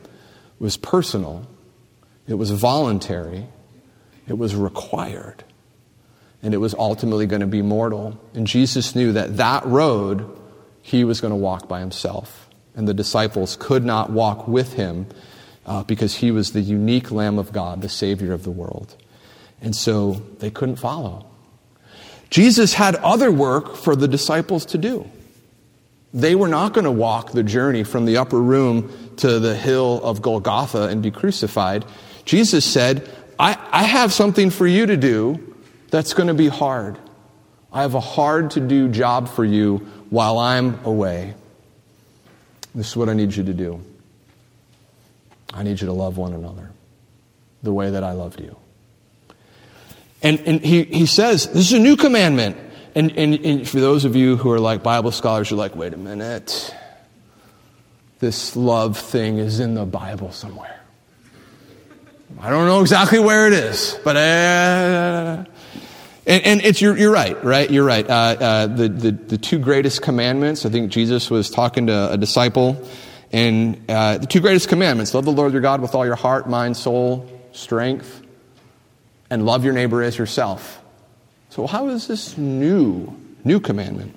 was 0.58 0.76
personal, 0.76 1.46
it 2.26 2.35
was 2.35 2.50
voluntary, 2.50 3.46
it 4.26 4.37
was 4.37 4.56
required 4.56 5.44
and 6.46 6.54
it 6.54 6.58
was 6.58 6.74
ultimately 6.74 7.26
going 7.26 7.40
to 7.40 7.46
be 7.48 7.60
mortal. 7.60 8.16
And 8.32 8.46
Jesus 8.46 8.94
knew 8.94 9.12
that 9.14 9.36
that 9.38 9.66
road 9.66 10.30
he 10.80 11.02
was 11.02 11.20
going 11.20 11.32
to 11.32 11.36
walk 11.36 11.68
by 11.68 11.80
himself. 11.80 12.48
And 12.76 12.86
the 12.86 12.94
disciples 12.94 13.56
could 13.58 13.84
not 13.84 14.10
walk 14.10 14.46
with 14.46 14.74
him 14.74 15.08
uh, 15.66 15.82
because 15.82 16.14
he 16.14 16.30
was 16.30 16.52
the 16.52 16.60
unique 16.60 17.10
Lamb 17.10 17.40
of 17.40 17.52
God, 17.52 17.82
the 17.82 17.88
Savior 17.88 18.32
of 18.32 18.44
the 18.44 18.52
world. 18.52 18.94
And 19.60 19.74
so 19.74 20.22
they 20.38 20.52
couldn't 20.52 20.76
follow. 20.76 21.26
Jesus 22.30 22.74
had 22.74 22.94
other 22.94 23.32
work 23.32 23.74
for 23.74 23.96
the 23.96 24.06
disciples 24.06 24.64
to 24.66 24.78
do. 24.78 25.10
They 26.14 26.36
were 26.36 26.46
not 26.46 26.74
going 26.74 26.84
to 26.84 26.92
walk 26.92 27.32
the 27.32 27.42
journey 27.42 27.82
from 27.82 28.04
the 28.04 28.18
upper 28.18 28.40
room 28.40 29.16
to 29.16 29.40
the 29.40 29.56
hill 29.56 30.00
of 30.04 30.22
Golgotha 30.22 30.82
and 30.82 31.02
be 31.02 31.10
crucified. 31.10 31.84
Jesus 32.24 32.64
said, 32.64 33.10
I, 33.36 33.58
I 33.72 33.82
have 33.82 34.12
something 34.12 34.50
for 34.50 34.68
you 34.68 34.86
to 34.86 34.96
do 34.96 35.54
that's 35.90 36.14
going 36.14 36.28
to 36.28 36.35
be 36.35 36.49
hard. 36.49 36.99
I 37.73 37.83
have 37.83 37.95
a 37.95 38.00
hard 38.00 38.52
to 38.52 38.61
do 38.61 38.88
job 38.88 39.28
for 39.28 39.45
you 39.45 39.78
while 40.11 40.38
I'm 40.38 40.85
away. 40.85 41.35
This 42.75 42.88
is 42.88 42.97
what 42.97 43.09
I 43.09 43.12
need 43.12 43.35
you 43.35 43.45
to 43.45 43.55
do. 43.55 43.83
I 45.52 45.62
need 45.62 45.81
you 45.81 45.87
to 45.87 45.93
love 45.93 46.16
one 46.16 46.33
another 46.33 46.71
the 47.62 47.73
way 47.73 47.90
that 47.90 48.05
I 48.05 48.12
loved 48.12 48.40
you. 48.40 48.57
And, 50.23 50.40
and 50.40 50.61
he, 50.61 50.85
he 50.85 51.07
says, 51.07 51.47
This 51.47 51.66
is 51.66 51.73
a 51.73 51.78
new 51.78 51.97
commandment. 51.97 52.57
And, 52.97 53.12
and, 53.12 53.35
and 53.35 53.69
for 53.69 53.78
those 53.78 54.07
of 54.07 54.16
you 54.16 54.37
who 54.37 54.50
are 54.52 54.59
like 54.59 54.83
Bible 54.83 55.12
scholars, 55.12 55.50
you're 55.50 55.59
like, 55.59 55.76
wait 55.76 55.93
a 55.93 55.99
minute. 55.99 56.75
This 58.21 58.57
love 58.57 58.97
thing 58.97 59.37
is 59.37 59.61
in 59.61 59.75
the 59.75 59.85
Bible 59.85 60.33
somewhere. 60.33 60.81
I 62.40 62.49
don't 62.49 62.66
know 62.66 62.81
exactly 62.81 63.19
where 63.19 63.47
it 63.47 63.52
is, 63.52 63.99
but 64.02 64.16
uh, 64.16 65.45
and, 66.26 66.45
and, 66.45 66.61
it's 66.62 66.80
you're, 66.80 66.99
you're 66.99 67.12
right, 67.12 67.42
right? 67.45 67.71
You're 67.71 67.85
right. 67.85 68.09
Uh, 68.09 68.12
uh, 68.12 68.66
the, 68.66 68.88
the 68.88 69.11
the 69.12 69.38
two 69.38 69.59
greatest 69.61 70.02
commandments. 70.02 70.66
I 70.66 70.71
think 70.71 70.90
Jesus 70.90 71.30
was 71.30 71.49
talking 71.50 71.87
to 71.87 72.12
a 72.12 72.16
disciple, 72.16 72.85
and 73.33 73.80
uh, 73.88 74.18
the 74.18 74.26
two 74.26 74.40
greatest 74.40 74.68
commandments: 74.68 75.14
love 75.14 75.25
the 75.25 75.30
Lord 75.30 75.52
your 75.52 75.62
God 75.62 75.80
with 75.80 75.95
all 75.95 76.04
your 76.04 76.16
heart, 76.16 76.49
mind, 76.49 76.76
soul, 76.76 77.30
strength, 77.52 78.23
and 79.30 79.47
love 79.47 79.64
your 79.64 79.73
neighbor 79.73 80.02
as 80.02 80.18
yourself. 80.18 80.83
So 81.50 81.68
how 81.68 81.88
is 81.88 82.09
this 82.09 82.37
new 82.37 83.16
new 83.45 83.61
commandment? 83.61 84.14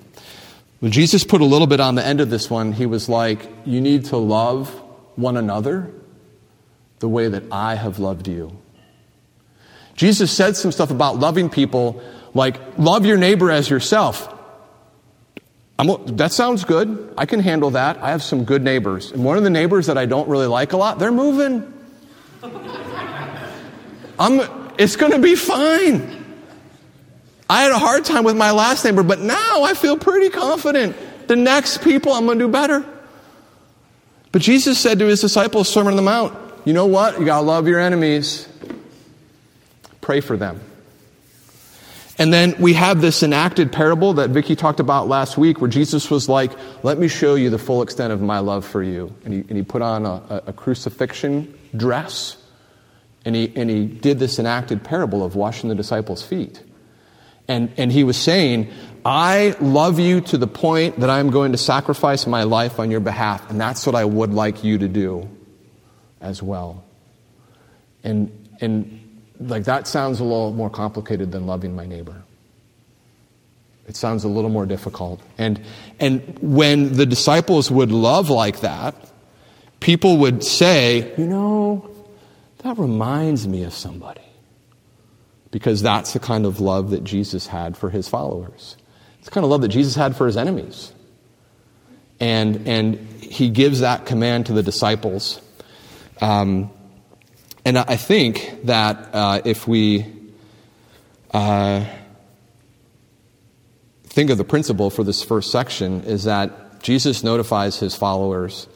When 0.80 0.90
Jesus 0.90 1.22
put 1.22 1.40
a 1.40 1.44
little 1.44 1.68
bit 1.68 1.78
on 1.78 1.94
the 1.94 2.04
end 2.04 2.20
of 2.20 2.28
this 2.28 2.50
one, 2.50 2.72
he 2.72 2.86
was 2.86 3.08
like, 3.08 3.48
"You 3.64 3.80
need 3.80 4.06
to 4.06 4.16
love 4.16 4.68
one 5.14 5.36
another 5.36 5.92
the 6.98 7.08
way 7.08 7.28
that 7.28 7.44
I 7.52 7.76
have 7.76 8.00
loved 8.00 8.26
you." 8.26 8.58
Jesus 9.94 10.30
said 10.30 10.56
some 10.56 10.72
stuff 10.72 10.90
about 10.90 11.18
loving 11.18 11.50
people, 11.50 12.02
like, 12.34 12.78
love 12.78 13.04
your 13.04 13.16
neighbor 13.16 13.50
as 13.50 13.68
yourself. 13.68 14.36
I'm, 15.78 16.16
that 16.16 16.32
sounds 16.32 16.64
good. 16.64 17.14
I 17.16 17.24
can 17.24 17.40
handle 17.40 17.70
that. 17.70 18.02
I 18.02 18.10
have 18.10 18.22
some 18.22 18.44
good 18.44 18.62
neighbors. 18.62 19.12
And 19.12 19.24
one 19.24 19.38
of 19.38 19.44
the 19.44 19.50
neighbors 19.50 19.86
that 19.86 19.96
I 19.96 20.04
don't 20.04 20.28
really 20.28 20.46
like 20.46 20.74
a 20.74 20.76
lot, 20.76 20.98
they're 20.98 21.10
moving. 21.10 21.72
I'm, 24.18 24.40
it's 24.78 24.96
going 24.96 25.12
to 25.12 25.18
be 25.18 25.34
fine. 25.36 26.18
I 27.48 27.62
had 27.62 27.72
a 27.72 27.78
hard 27.78 28.04
time 28.04 28.24
with 28.24 28.36
my 28.36 28.50
last 28.50 28.84
neighbor, 28.84 29.02
but 29.02 29.20
now 29.20 29.64
I 29.64 29.72
feel 29.74 29.96
pretty 29.96 30.28
confident. 30.28 30.94
The 31.28 31.36
next 31.36 31.82
people, 31.82 32.12
I'm 32.12 32.26
going 32.26 32.38
to 32.38 32.44
do 32.44 32.52
better. 32.52 32.84
But 34.32 34.42
Jesus 34.42 34.78
said 34.78 34.98
to 34.98 35.06
his 35.06 35.20
disciples, 35.20 35.68
Sermon 35.68 35.94
on 35.94 35.96
the 35.96 36.02
Mount, 36.02 36.36
you 36.64 36.72
know 36.72 36.86
what? 36.86 37.18
You 37.18 37.24
got 37.24 37.40
to 37.40 37.46
love 37.46 37.66
your 37.66 37.80
enemies. 37.80 38.46
Pray 40.10 40.20
for 40.20 40.36
them. 40.36 40.60
And 42.18 42.32
then 42.32 42.56
we 42.58 42.72
have 42.72 43.00
this 43.00 43.22
enacted 43.22 43.70
parable 43.70 44.14
that 44.14 44.30
Vicki 44.30 44.56
talked 44.56 44.80
about 44.80 45.06
last 45.06 45.38
week 45.38 45.60
where 45.60 45.70
Jesus 45.70 46.10
was 46.10 46.28
like, 46.28 46.50
Let 46.82 46.98
me 46.98 47.06
show 47.06 47.36
you 47.36 47.48
the 47.48 47.58
full 47.58 47.80
extent 47.80 48.12
of 48.12 48.20
my 48.20 48.40
love 48.40 48.66
for 48.66 48.82
you. 48.82 49.14
And 49.24 49.32
he, 49.32 49.40
and 49.42 49.52
he 49.52 49.62
put 49.62 49.82
on 49.82 50.06
a, 50.06 50.42
a 50.48 50.52
crucifixion 50.52 51.56
dress 51.76 52.36
and 53.24 53.36
he, 53.36 53.52
and 53.54 53.70
he 53.70 53.86
did 53.86 54.18
this 54.18 54.40
enacted 54.40 54.82
parable 54.82 55.22
of 55.22 55.36
washing 55.36 55.68
the 55.68 55.76
disciples' 55.76 56.24
feet. 56.24 56.60
And, 57.46 57.72
and 57.76 57.92
he 57.92 58.02
was 58.02 58.16
saying, 58.16 58.68
I 59.04 59.54
love 59.60 60.00
you 60.00 60.22
to 60.22 60.38
the 60.38 60.48
point 60.48 60.98
that 60.98 61.08
I'm 61.08 61.30
going 61.30 61.52
to 61.52 61.58
sacrifice 61.58 62.26
my 62.26 62.42
life 62.42 62.80
on 62.80 62.90
your 62.90 62.98
behalf, 62.98 63.48
and 63.48 63.60
that's 63.60 63.86
what 63.86 63.94
I 63.94 64.04
would 64.04 64.34
like 64.34 64.64
you 64.64 64.78
to 64.78 64.88
do 64.88 65.28
as 66.20 66.42
well. 66.42 66.82
And, 68.02 68.36
and 68.60 68.99
like 69.40 69.64
that 69.64 69.86
sounds 69.86 70.20
a 70.20 70.24
little 70.24 70.52
more 70.52 70.70
complicated 70.70 71.32
than 71.32 71.46
loving 71.46 71.74
my 71.74 71.86
neighbor. 71.86 72.22
It 73.88 73.96
sounds 73.96 74.22
a 74.22 74.28
little 74.28 74.50
more 74.50 74.66
difficult. 74.66 75.20
And, 75.36 75.60
and 75.98 76.38
when 76.40 76.92
the 76.92 77.06
disciples 77.06 77.70
would 77.70 77.90
love 77.90 78.30
like 78.30 78.60
that, 78.60 78.94
people 79.80 80.18
would 80.18 80.44
say, 80.44 81.12
you 81.16 81.26
know, 81.26 81.90
that 82.58 82.78
reminds 82.78 83.48
me 83.48 83.64
of 83.64 83.72
somebody. 83.72 84.20
Because 85.50 85.82
that's 85.82 86.12
the 86.12 86.20
kind 86.20 86.46
of 86.46 86.60
love 86.60 86.90
that 86.90 87.02
Jesus 87.02 87.48
had 87.48 87.76
for 87.76 87.90
his 87.90 88.08
followers. 88.08 88.76
It's 89.18 89.24
the 89.24 89.32
kind 89.32 89.44
of 89.44 89.50
love 89.50 89.62
that 89.62 89.68
Jesus 89.68 89.96
had 89.96 90.14
for 90.14 90.26
his 90.26 90.36
enemies. 90.36 90.92
And, 92.20 92.68
and 92.68 92.96
he 93.20 93.48
gives 93.48 93.80
that 93.80 94.06
command 94.06 94.46
to 94.46 94.52
the 94.52 94.62
disciples. 94.62 95.40
Um, 96.20 96.70
and 97.64 97.78
I 97.78 97.96
think 97.96 98.64
that 98.64 99.14
uh, 99.14 99.42
if 99.44 99.68
we 99.68 100.06
uh, 101.32 101.84
think 104.04 104.30
of 104.30 104.38
the 104.38 104.44
principle 104.44 104.90
for 104.90 105.04
this 105.04 105.22
first 105.22 105.50
section, 105.50 106.04
is 106.04 106.24
that 106.24 106.82
Jesus 106.82 107.22
notifies 107.22 107.78
his 107.78 107.94
followers 107.94 108.66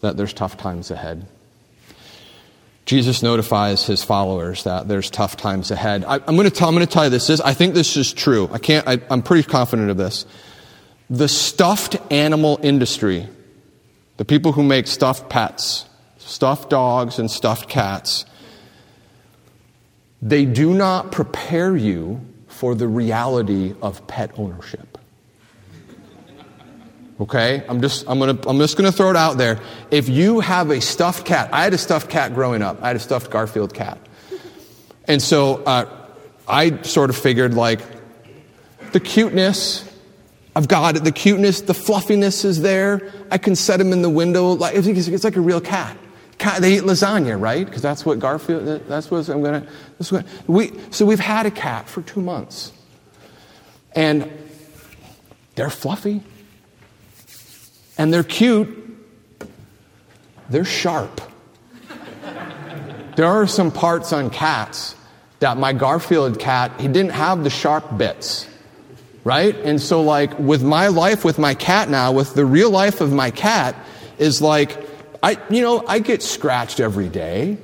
that 0.00 0.16
there's 0.16 0.32
tough 0.32 0.56
times 0.56 0.90
ahead. 0.90 1.26
Jesus 2.86 3.22
notifies 3.22 3.86
his 3.86 4.02
followers 4.02 4.64
that 4.64 4.88
there's 4.88 5.10
tough 5.10 5.36
times 5.36 5.70
ahead. 5.70 6.04
I, 6.04 6.16
am 6.16 6.36
going 6.36 6.50
to 6.50 6.64
I'm 6.64 6.74
going 6.74 6.86
to 6.86 6.92
tell 6.92 7.04
you 7.04 7.10
this. 7.10 7.28
this. 7.28 7.40
I 7.40 7.54
think 7.54 7.74
this 7.74 7.96
is 7.96 8.12
true. 8.12 8.50
I 8.52 8.58
can't. 8.58 8.86
I, 8.88 9.00
I'm 9.10 9.22
pretty 9.22 9.48
confident 9.48 9.90
of 9.90 9.96
this. 9.96 10.26
The 11.08 11.28
stuffed 11.28 11.96
animal 12.10 12.58
industry, 12.62 13.28
the 14.16 14.24
people 14.24 14.52
who 14.52 14.64
make 14.64 14.86
stuffed 14.86 15.30
pets, 15.30 15.86
stuffed 16.30 16.70
dogs 16.70 17.18
and 17.18 17.30
stuffed 17.30 17.68
cats, 17.68 18.24
they 20.22 20.44
do 20.44 20.72
not 20.72 21.10
prepare 21.10 21.76
you 21.76 22.20
for 22.46 22.74
the 22.74 22.86
reality 22.86 23.74
of 23.82 24.06
pet 24.06 24.30
ownership. 24.38 24.98
Okay? 27.20 27.64
I'm 27.68 27.80
just, 27.80 28.08
I'm, 28.08 28.18
gonna, 28.18 28.38
I'm 28.46 28.58
just 28.58 28.76
gonna 28.76 28.92
throw 28.92 29.10
it 29.10 29.16
out 29.16 29.38
there. 29.38 29.60
If 29.90 30.08
you 30.08 30.40
have 30.40 30.70
a 30.70 30.80
stuffed 30.80 31.26
cat, 31.26 31.50
I 31.52 31.64
had 31.64 31.74
a 31.74 31.78
stuffed 31.78 32.10
cat 32.10 32.34
growing 32.34 32.62
up, 32.62 32.82
I 32.82 32.88
had 32.88 32.96
a 32.96 33.00
stuffed 33.00 33.30
Garfield 33.30 33.74
cat. 33.74 33.98
And 35.06 35.20
so 35.20 35.56
uh, 35.64 35.86
I 36.46 36.82
sort 36.82 37.10
of 37.10 37.16
figured 37.16 37.54
like 37.54 37.80
the 38.92 39.00
cuteness, 39.00 39.86
I've 40.54 40.68
got 40.68 40.96
it, 40.96 41.04
the 41.04 41.12
cuteness, 41.12 41.62
the 41.62 41.74
fluffiness 41.74 42.44
is 42.44 42.62
there. 42.62 43.12
I 43.30 43.38
can 43.38 43.56
set 43.56 43.80
him 43.80 43.92
in 43.92 44.02
the 44.02 44.10
window. 44.10 44.52
Like, 44.52 44.74
it's 44.74 45.24
like 45.24 45.36
a 45.36 45.40
real 45.40 45.60
cat 45.60 45.96
they 46.58 46.76
eat 46.76 46.82
lasagna, 46.82 47.40
right? 47.40 47.64
Because 47.64 47.82
that's 47.82 48.04
what 48.04 48.18
Garfield, 48.18 48.86
that's 48.88 49.10
what 49.10 49.28
I'm 49.28 49.42
going 49.42 49.66
to, 50.00 50.24
we, 50.46 50.72
so 50.90 51.04
we've 51.04 51.20
had 51.20 51.46
a 51.46 51.50
cat 51.50 51.88
for 51.88 52.02
two 52.02 52.20
months. 52.20 52.72
And 53.92 54.30
they're 55.54 55.70
fluffy. 55.70 56.22
And 57.98 58.12
they're 58.12 58.22
cute. 58.22 58.76
They're 60.48 60.64
sharp. 60.64 61.20
there 63.16 63.26
are 63.26 63.46
some 63.46 63.70
parts 63.70 64.12
on 64.12 64.30
cats 64.30 64.94
that 65.40 65.58
my 65.58 65.72
Garfield 65.72 66.38
cat, 66.38 66.80
he 66.80 66.88
didn't 66.88 67.12
have 67.12 67.44
the 67.44 67.50
sharp 67.50 67.98
bits. 67.98 68.46
Right? 69.22 69.54
And 69.54 69.80
so, 69.80 70.02
like, 70.02 70.38
with 70.38 70.62
my 70.62 70.88
life 70.88 71.24
with 71.24 71.38
my 71.38 71.54
cat 71.54 71.90
now, 71.90 72.12
with 72.12 72.32
the 72.32 72.46
real 72.46 72.70
life 72.70 73.02
of 73.02 73.12
my 73.12 73.30
cat, 73.30 73.76
is 74.16 74.40
like, 74.40 74.89
I, 75.22 75.38
you 75.50 75.62
know, 75.62 75.84
I 75.86 75.98
get 75.98 76.22
scratched 76.22 76.80
every 76.80 77.08
day. 77.08 77.58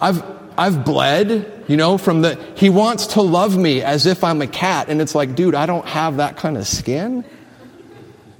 I've, 0.00 0.22
I've 0.56 0.84
bled, 0.84 1.64
you 1.68 1.76
know, 1.76 1.98
from 1.98 2.22
the, 2.22 2.38
he 2.56 2.70
wants 2.70 3.08
to 3.08 3.22
love 3.22 3.56
me 3.56 3.82
as 3.82 4.06
if 4.06 4.22
I'm 4.22 4.40
a 4.42 4.46
cat. 4.46 4.88
And 4.88 5.00
it's 5.00 5.14
like, 5.14 5.34
dude, 5.34 5.54
I 5.54 5.66
don't 5.66 5.86
have 5.86 6.18
that 6.18 6.36
kind 6.36 6.56
of 6.56 6.66
skin. 6.66 7.24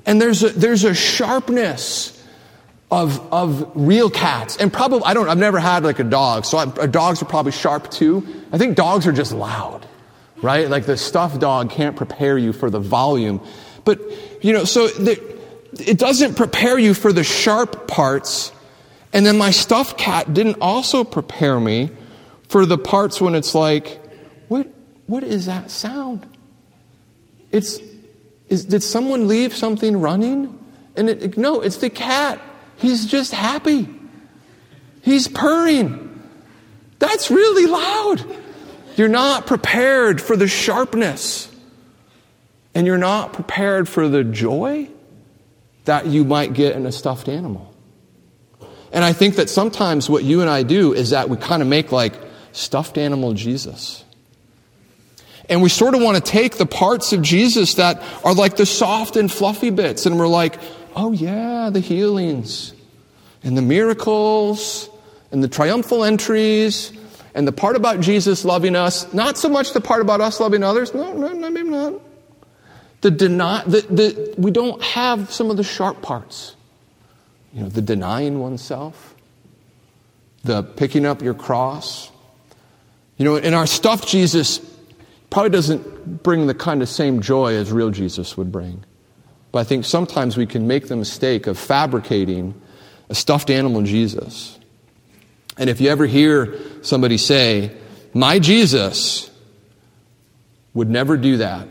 And 0.06 0.20
there's 0.20 0.42
a, 0.42 0.50
there's 0.50 0.85
a 0.85 0.94
sharpness 0.94 2.16
of, 2.90 3.32
of 3.32 3.73
real 3.75 4.11
cats. 4.11 4.56
And 4.56 4.73
probably, 4.73 5.02
I 5.04 5.14
don't, 5.14 5.28
I've 5.28 5.38
never 5.38 5.59
had 5.59 5.85
like 5.85 5.99
a 5.99 6.04
dog. 6.04 6.44
So 6.44 6.59
I, 6.59 6.64
uh, 6.64 6.87
dogs 6.87 7.23
are 7.23 7.26
probably 7.26 7.52
sharp 7.52 7.90
too. 7.90 8.26
I 8.52 8.59
think 8.59 8.76
dogs 8.76 9.06
are 9.06 9.12
just 9.12 9.32
loud, 9.32 9.87
right? 10.42 10.68
Like 10.68 10.87
the 10.87 10.97
stuffed 10.97 11.40
dog 11.40 11.70
can't 11.70 11.97
prepare 11.97 12.38
you 12.38 12.52
for 12.52 12.70
the 12.70 12.80
volume. 12.80 13.40
But, 13.85 14.00
you 14.42 14.52
know, 14.52 14.64
so 14.64 14.88
the, 14.88 15.39
it 15.78 15.98
doesn't 15.98 16.34
prepare 16.34 16.78
you 16.78 16.94
for 16.94 17.12
the 17.12 17.24
sharp 17.24 17.86
parts. 17.86 18.52
And 19.12 19.24
then 19.24 19.38
my 19.38 19.50
stuffed 19.50 19.98
cat 19.98 20.32
didn't 20.32 20.58
also 20.60 21.04
prepare 21.04 21.58
me 21.60 21.90
for 22.48 22.66
the 22.66 22.78
parts 22.78 23.20
when 23.20 23.34
it's 23.34 23.54
like, 23.54 24.00
what, 24.48 24.66
what 25.06 25.22
is 25.22 25.46
that 25.46 25.70
sound? 25.70 26.26
It's, 27.52 27.80
is, 28.48 28.64
did 28.64 28.82
someone 28.82 29.28
leave 29.28 29.54
something 29.54 30.00
running? 30.00 30.58
And 30.96 31.08
it, 31.08 31.38
no, 31.38 31.60
it's 31.60 31.78
the 31.78 31.90
cat. 31.90 32.40
He's 32.76 33.06
just 33.06 33.32
happy. 33.32 33.88
He's 35.02 35.28
purring. 35.28 36.06
That's 36.98 37.30
really 37.30 37.66
loud. 37.66 38.24
You're 38.96 39.08
not 39.08 39.46
prepared 39.46 40.20
for 40.20 40.36
the 40.36 40.48
sharpness. 40.48 41.48
And 42.74 42.86
you're 42.86 42.98
not 42.98 43.32
prepared 43.32 43.88
for 43.88 44.08
the 44.08 44.22
joy 44.22 44.88
that 45.90 46.06
you 46.06 46.23
might 46.23 46.52
get 46.52 46.76
in 46.76 46.87
a 46.87 46.92
stuffed 46.92 47.28
animal. 47.28 47.75
And 48.92 49.04
I 49.04 49.12
think 49.12 49.35
that 49.35 49.50
sometimes 49.50 50.09
what 50.09 50.23
you 50.23 50.40
and 50.40 50.49
I 50.49 50.62
do 50.62 50.94
is 50.94 51.11
that 51.11 51.28
we 51.28 51.37
kind 51.37 51.62
of 51.62 51.66
make 51.66 51.90
like 51.90 52.14
stuffed 52.52 52.97
animal 52.97 53.32
Jesus. 53.32 54.04
And 55.49 55.62
we 55.62 55.68
sort 55.68 55.97
of 55.97 56.00
want 56.00 56.16
to 56.16 56.23
take 56.23 56.59
the 56.59 56.64
parts 56.64 57.12
of 57.12 57.23
Jesus 57.23 57.75
that 57.75 58.00
are 58.25 58.35
like 58.35 58.54
the 58.54 58.66
soft 58.66 59.16
and 59.16 59.28
fluffy 59.28 59.70
bits, 59.70 60.06
and 60.06 60.16
we're 60.16 60.28
like, 60.28 60.61
oh 60.94 61.11
yeah, 61.11 61.70
the 61.70 61.80
healings, 61.80 62.73
and 63.42 63.56
the 63.56 63.62
miracles, 63.62 64.88
and 65.32 65.42
the 65.42 65.49
triumphal 65.49 66.04
entries, 66.04 66.92
and 67.35 67.49
the 67.49 67.52
part 67.52 67.75
about 67.75 67.99
Jesus 67.99 68.44
loving 68.44 68.76
us, 68.76 69.12
not 69.12 69.37
so 69.37 69.49
much 69.49 69.73
the 69.73 69.80
part 69.80 70.02
about 70.02 70.20
us 70.20 70.38
loving 70.38 70.62
others, 70.62 70.94
no, 70.94 71.12
no, 71.14 71.32
no 71.32 71.50
maybe 71.50 71.68
not. 71.68 71.94
The 73.00 73.11
deny, 73.11 73.64
the, 73.64 73.80
the, 73.80 74.35
we 74.37 74.50
don't 74.50 74.83
have 74.83 75.33
some 75.33 75.50
of 75.50 75.57
the 75.57 75.64
sharp 75.64 76.02
parts. 76.02 76.54
You 77.52 77.62
know, 77.62 77.69
the 77.69 77.83
denying 77.83 78.38
oneself, 78.38 79.14
the 80.45 80.62
picking 80.62 81.07
up 81.07 81.23
your 81.23 81.35
cross. 81.35 82.11
You 83.16 83.25
know, 83.25 83.37
in 83.37 83.54
our 83.54 83.66
stuffed 83.66 84.09
Jesus 84.09 84.61
probably 85.30 85.50
doesn't 85.50 86.23
bring 86.23 86.47
the 86.47 86.54
kind 86.54 86.83
of 86.83 86.88
same 86.88 87.21
joy 87.23 87.54
as 87.54 87.73
real 87.73 87.90
Jesus 87.90 88.37
would 88.37 88.52
bring. 88.52 88.85
But 89.52 89.61
I 89.61 89.64
think 89.64 89.85
sometimes 89.85 90.37
we 90.37 90.47
can 90.47 90.66
make 90.66 90.88
the 90.88 90.97
mistake 90.97 91.47
of 91.47 91.59
fabricating 91.59 92.61
a 93.09 93.14
stuffed 93.14 93.50
animal 93.50 93.83
Jesus. 93.83 94.59
And 95.59 95.69
if 95.69 95.80
you 95.80 95.90
ever 95.90 96.07
hear 96.07 96.59
somebody 96.83 97.19
say, 97.19 97.76
My 98.14 98.38
Jesus 98.38 99.30
would 100.73 100.88
never 100.88 101.16
do 101.16 101.38
that, 101.38 101.69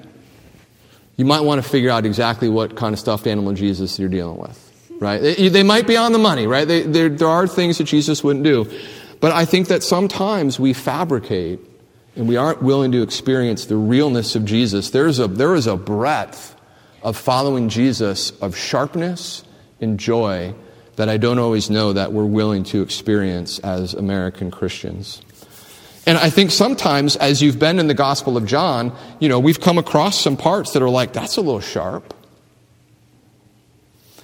you 1.20 1.26
might 1.26 1.42
want 1.42 1.62
to 1.62 1.70
figure 1.70 1.90
out 1.90 2.06
exactly 2.06 2.48
what 2.48 2.78
kind 2.78 2.94
of 2.94 3.00
stuffed 3.00 3.28
animal 3.28 3.52
Jesus 3.52 4.00
you're 4.00 4.08
dealing 4.08 4.38
with. 4.38 4.90
Right? 5.02 5.22
They, 5.22 5.50
they 5.50 5.64
might 5.64 5.86
be 5.86 5.98
on 5.98 6.14
the 6.14 6.18
money, 6.18 6.48
right? 6.48 6.66
They, 6.66 6.84
there 6.84 7.28
are 7.28 7.46
things 7.46 7.78
that 7.78 7.84
Jesus 7.84 8.24
wouldn't 8.24 8.46
do. 8.46 8.72
But 9.20 9.34
I 9.34 9.44
think 9.44 9.68
that 9.68 9.84
sometimes 9.84 10.62
we 10.62 10.72
fabricate 10.72 11.60
and 12.16 12.26
we 12.30 12.38
aren't 12.38 12.62
willing 12.62 12.94
to 12.94 13.02
experience 13.02 13.66
the 13.66 13.76
realness 13.76 14.38
of 14.38 14.46
Jesus, 14.46 14.92
there's 14.92 15.20
a, 15.20 15.28
there 15.28 15.56
is 15.56 15.68
a 15.68 15.76
breadth 15.76 16.56
of 17.04 17.18
following 17.18 17.68
Jesus 17.68 18.32
of 18.40 18.56
sharpness 18.56 19.44
and 19.82 20.00
joy 20.00 20.56
that 20.96 21.10
I 21.10 21.18
don't 21.18 21.40
always 21.40 21.70
know 21.70 21.92
that 21.92 22.14
we're 22.14 22.24
willing 22.24 22.64
to 22.66 22.82
experience 22.82 23.60
as 23.60 23.94
American 23.94 24.52
Christians. 24.52 25.22
And 26.06 26.18
I 26.18 26.30
think 26.30 26.52
sometimes, 26.52 27.16
as 27.16 27.42
you've 27.42 27.60
been 27.60 27.80
in 27.80 27.88
the 27.88 27.94
Gospel 27.94 28.38
of 28.38 28.46
John, 28.46 28.96
you 29.20 29.30
know, 29.30 29.40
we've 29.40 29.60
come 29.60 29.78
across 29.78 30.20
some 30.20 30.38
parts 30.38 30.74
that 30.74 30.82
are 30.82 30.90
like, 30.90 31.14
that's 31.14 31.38
a 31.38 31.42
little 31.42 31.60
sharp. 31.60 32.14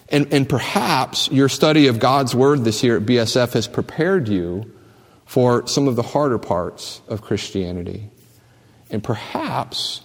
And, 0.09 0.31
and 0.33 0.47
perhaps 0.47 1.29
your 1.31 1.49
study 1.49 1.87
of 1.87 1.99
God's 1.99 2.35
Word 2.35 2.63
this 2.63 2.83
year 2.83 2.97
at 2.97 3.03
BSF 3.03 3.53
has 3.53 3.67
prepared 3.67 4.27
you 4.27 4.71
for 5.25 5.67
some 5.67 5.87
of 5.87 5.95
the 5.95 6.03
harder 6.03 6.37
parts 6.37 7.01
of 7.07 7.21
Christianity. 7.21 8.09
And 8.89 9.03
perhaps 9.03 10.01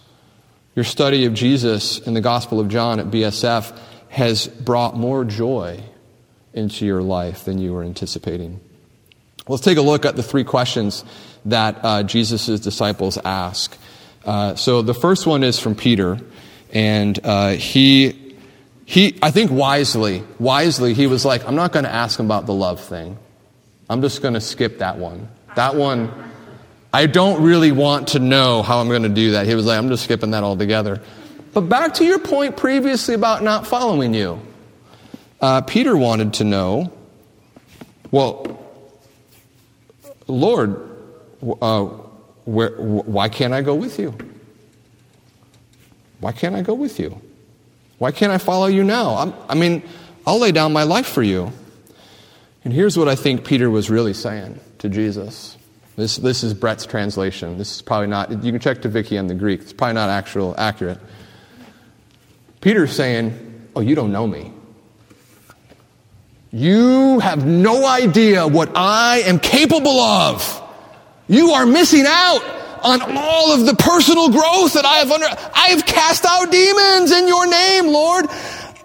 your 0.75 0.85
study 0.85 1.27
of 1.27 1.35
Jesus 1.35 1.99
in 1.99 2.15
the 2.15 2.21
Gospel 2.21 2.61
of 2.61 2.69
John 2.69 2.99
at 2.99 3.07
BSF 3.07 3.77
has 4.09 4.49
brought 4.49 4.97
more 4.97 5.25
joy 5.25 5.83
into 6.55 6.87
your 6.87 7.03
life 7.03 7.45
than 7.45 7.59
you 7.59 7.73
were 7.73 7.83
anticipating. 7.83 8.61
Let's 9.47 9.63
take 9.63 9.79
a 9.79 9.83
look 9.83 10.05
at 10.05 10.17
the 10.17 10.23
three 10.23 10.45
questions 10.45 11.05
that 11.47 11.79
uh, 11.83 12.03
Jesus' 12.03 12.61
disciples 12.61 13.19
ask. 13.25 13.77
Uh, 14.25 14.55
so 14.55 14.83
the 14.83 14.95
first 14.95 15.27
one 15.27 15.43
is 15.43 15.59
from 15.59 15.75
Peter, 15.75 16.19
and 16.73 17.19
uh, 17.25 17.51
he, 17.51 18.37
he, 18.85 19.19
I 19.23 19.31
think 19.31 19.51
wisely, 19.51 20.23
wisely, 20.39 20.95
he 20.95 21.07
was 21.07 21.25
like, 21.25 21.47
I'm 21.47 21.57
not 21.57 21.73
going 21.73 21.85
to 21.85 21.93
ask 21.93 22.19
him 22.19 22.27
about 22.27 22.47
the 22.47 22.55
love 22.55 22.81
thing. 22.81 23.19
I'm 23.89 24.03
just 24.03 24.23
going 24.23 24.35
to 24.35 24.41
skip 24.41 24.79
that 24.79 24.99
one. 24.99 25.29
That 25.57 25.75
one, 25.75 26.13
I 26.93 27.07
don't 27.07 27.43
really 27.43 27.73
want 27.73 28.09
to 28.09 28.19
know 28.19 28.63
how 28.63 28.79
I'm 28.81 28.89
going 28.89 29.03
to 29.03 29.09
do 29.09 29.33
that. 29.33 29.47
He 29.47 29.55
was 29.55 29.67
like, 29.67 29.79
I'm 29.79 29.89
just 29.89 30.05
skipping 30.05 30.33
that 30.33 30.45
altogether. 30.45 31.01
But 31.53 31.63
back 31.63 31.95
to 31.95 32.05
your 32.05 32.19
point 32.19 32.57
previously 32.57 33.15
about 33.15 33.43
not 33.43 33.67
following 33.67 34.15
you. 34.15 34.41
Uh, 35.41 35.63
Peter 35.63 35.97
wanted 35.97 36.35
to 36.35 36.45
know, 36.45 36.93
well, 38.11 38.59
Lord, 40.29 40.90
uh, 41.43 41.85
where, 42.45 42.71
why 42.71 43.29
can't 43.29 43.53
I 43.53 43.63
go 43.63 43.75
with 43.75 43.99
you? 43.99 44.15
Why 46.21 46.33
can't 46.33 46.55
I 46.55 46.63
go 46.63 46.75
with 46.75 46.99
you? 46.99 47.21
Why 47.99 48.13
can't 48.13 48.33
I 48.33 48.39
follow 48.39 48.67
you 48.67 48.85
now? 48.85 49.17
I'm, 49.17 49.35
I 49.49 49.55
mean, 49.55 49.83
I'll 50.27 50.39
lay 50.39 50.53
down 50.53 50.73
my 50.73 50.85
life 50.85 51.07
for 51.07 51.23
you. 51.23 51.53
And 52.65 52.73
here's 52.73 52.97
what 52.97 53.09
I 53.09 53.15
think 53.15 53.45
Peter 53.45 53.71
was 53.71 53.91
really 53.91 54.13
saying 54.13 54.61
to 54.79 54.89
Jesus. 54.89 55.57
This, 55.97 56.17
this 56.17 56.43
is 56.43 56.55
Brett's 56.55 56.87
translation. 56.87 57.59
This 57.59 57.77
is 57.77 57.83
probably 57.83 58.07
not, 58.07 58.31
you 58.45 58.53
can 58.53 58.61
check 58.61 58.83
to 58.83 58.89
Vicky 58.89 59.19
on 59.19 59.27
the 59.27 59.35
Greek. 59.35 59.61
It's 59.61 59.73
probably 59.73 59.95
not 59.95 60.09
actual 60.11 60.55
accurate. 60.59 60.99
Peter's 62.61 62.93
saying, 62.93 63.49
Oh, 63.75 63.81
you 63.81 63.95
don't 63.95 64.13
know 64.13 64.27
me. 64.27 64.53
You 66.53 67.21
have 67.21 67.47
no 67.47 67.87
idea 67.87 68.47
what 68.47 68.73
I 68.75 69.21
am 69.21 69.39
capable 69.39 70.01
of. 70.01 70.60
You 71.31 71.53
are 71.53 71.65
missing 71.65 72.07
out 72.09 72.43
on 72.83 73.01
all 73.17 73.53
of 73.53 73.65
the 73.65 73.77
personal 73.77 74.31
growth 74.31 74.73
that 74.73 74.85
I 74.85 74.95
have 74.95 75.13
under. 75.13 75.27
I 75.27 75.69
have 75.69 75.87
cast 75.87 76.25
out 76.27 76.51
demons 76.51 77.13
in 77.13 77.29
your 77.29 77.47
name, 77.47 77.87
Lord. 77.87 78.27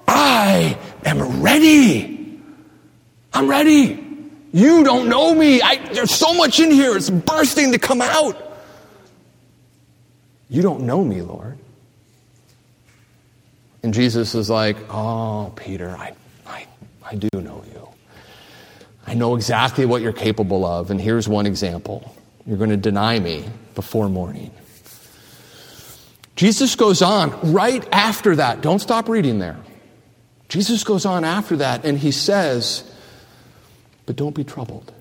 I 0.07 0.77
am 1.03 1.41
ready. 1.41 2.39
I'm 3.33 3.49
ready. 3.49 3.99
You 4.53 4.83
don't 4.83 5.09
know 5.09 5.33
me. 5.33 5.59
I, 5.59 5.91
there's 5.91 6.13
so 6.13 6.35
much 6.35 6.59
in 6.59 6.69
here. 6.69 6.95
It's 6.95 7.09
bursting 7.09 7.71
to 7.71 7.79
come 7.79 7.99
out. 7.99 8.37
You 10.47 10.61
don't 10.61 10.81
know 10.81 11.03
me, 11.03 11.23
Lord. 11.23 11.57
And 13.81 13.91
Jesus 13.91 14.35
is 14.35 14.51
like, 14.51 14.77
Oh, 14.91 15.51
Peter, 15.55 15.89
I, 15.89 16.13
I, 16.45 16.67
I 17.03 17.15
do 17.15 17.29
know 17.33 17.63
you. 17.73 17.89
I 19.07 19.15
know 19.15 19.35
exactly 19.35 19.87
what 19.87 20.03
you're 20.03 20.13
capable 20.13 20.63
of. 20.63 20.91
And 20.91 21.01
here's 21.01 21.27
one 21.27 21.47
example 21.47 22.14
you're 22.45 22.57
going 22.57 22.69
to 22.69 22.77
deny 22.77 23.19
me 23.19 23.45
before 23.73 24.09
morning. 24.09 24.51
Jesus 26.35 26.75
goes 26.75 27.01
on 27.01 27.53
right 27.53 27.87
after 27.91 28.35
that. 28.35 28.61
Don't 28.61 28.79
stop 28.79 29.07
reading 29.07 29.39
there. 29.39 29.57
Jesus 30.49 30.83
goes 30.83 31.05
on 31.05 31.23
after 31.23 31.57
that 31.57 31.85
and 31.85 31.97
he 31.97 32.11
says, 32.11 32.89
but 34.05 34.15
don't 34.15 34.35
be 34.35 34.43
troubled. 34.43 34.91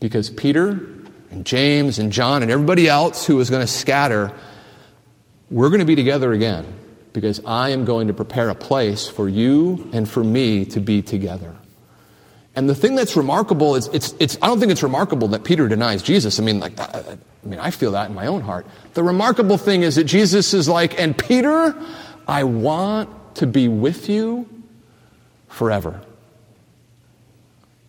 Because 0.00 0.30
Peter 0.30 0.80
and 1.30 1.44
James 1.44 1.98
and 1.98 2.12
John 2.12 2.42
and 2.42 2.50
everybody 2.50 2.88
else 2.88 3.26
who 3.26 3.40
is 3.40 3.50
going 3.50 3.62
to 3.62 3.72
scatter, 3.72 4.32
we're 5.50 5.68
going 5.68 5.80
to 5.80 5.86
be 5.86 5.96
together 5.96 6.32
again 6.32 6.66
because 7.12 7.40
I 7.44 7.70
am 7.70 7.84
going 7.84 8.08
to 8.08 8.14
prepare 8.14 8.48
a 8.48 8.54
place 8.54 9.08
for 9.08 9.28
you 9.28 9.90
and 9.92 10.08
for 10.08 10.22
me 10.22 10.64
to 10.66 10.80
be 10.80 11.02
together. 11.02 11.56
And 12.56 12.70
the 12.70 12.74
thing 12.74 12.94
that's 12.94 13.16
remarkable 13.16 13.76
is, 13.76 13.88
it's, 13.88 14.14
it's, 14.18 14.38
I 14.40 14.46
don't 14.46 14.58
think 14.58 14.72
it's 14.72 14.82
remarkable 14.82 15.28
that 15.28 15.44
Peter 15.44 15.68
denies 15.68 16.02
Jesus. 16.02 16.40
I 16.40 16.42
mean, 16.42 16.58
like, 16.58 16.80
I 16.80 17.18
mean, 17.44 17.60
I 17.60 17.70
feel 17.70 17.92
that 17.92 18.08
in 18.08 18.14
my 18.14 18.26
own 18.26 18.40
heart. 18.40 18.66
The 18.94 19.02
remarkable 19.02 19.58
thing 19.58 19.82
is 19.82 19.96
that 19.96 20.04
Jesus 20.04 20.54
is 20.54 20.66
like, 20.66 20.98
and 20.98 21.16
Peter, 21.16 21.76
I 22.26 22.44
want 22.44 23.36
to 23.36 23.46
be 23.46 23.68
with 23.68 24.08
you 24.08 24.48
forever. 25.48 26.00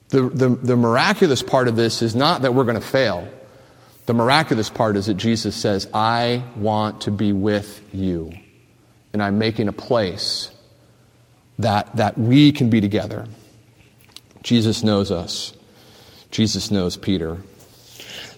The, 0.09 0.23
the, 0.23 0.49
the 0.49 0.75
miraculous 0.75 1.41
part 1.41 1.69
of 1.69 1.77
this 1.77 2.01
is 2.01 2.13
not 2.13 2.41
that 2.41 2.53
we're 2.53 2.65
going 2.65 2.79
to 2.79 2.85
fail. 2.85 3.27
The 4.05 4.13
miraculous 4.13 4.69
part 4.69 4.97
is 4.97 5.05
that 5.05 5.15
Jesus 5.15 5.55
says, 5.55 5.87
I 5.93 6.43
want 6.57 7.01
to 7.01 7.11
be 7.11 7.31
with 7.31 7.81
you. 7.93 8.33
And 9.13 9.23
I'm 9.23 9.37
making 9.37 9.69
a 9.69 9.73
place 9.73 10.51
that, 11.59 11.95
that 11.95 12.17
we 12.17 12.51
can 12.51 12.69
be 12.69 12.81
together. 12.81 13.27
Jesus 14.47 14.81
knows 14.81 15.11
us. 15.11 15.51
Jesus 16.31 16.71
knows 16.71 16.95
Peter. 16.95 17.35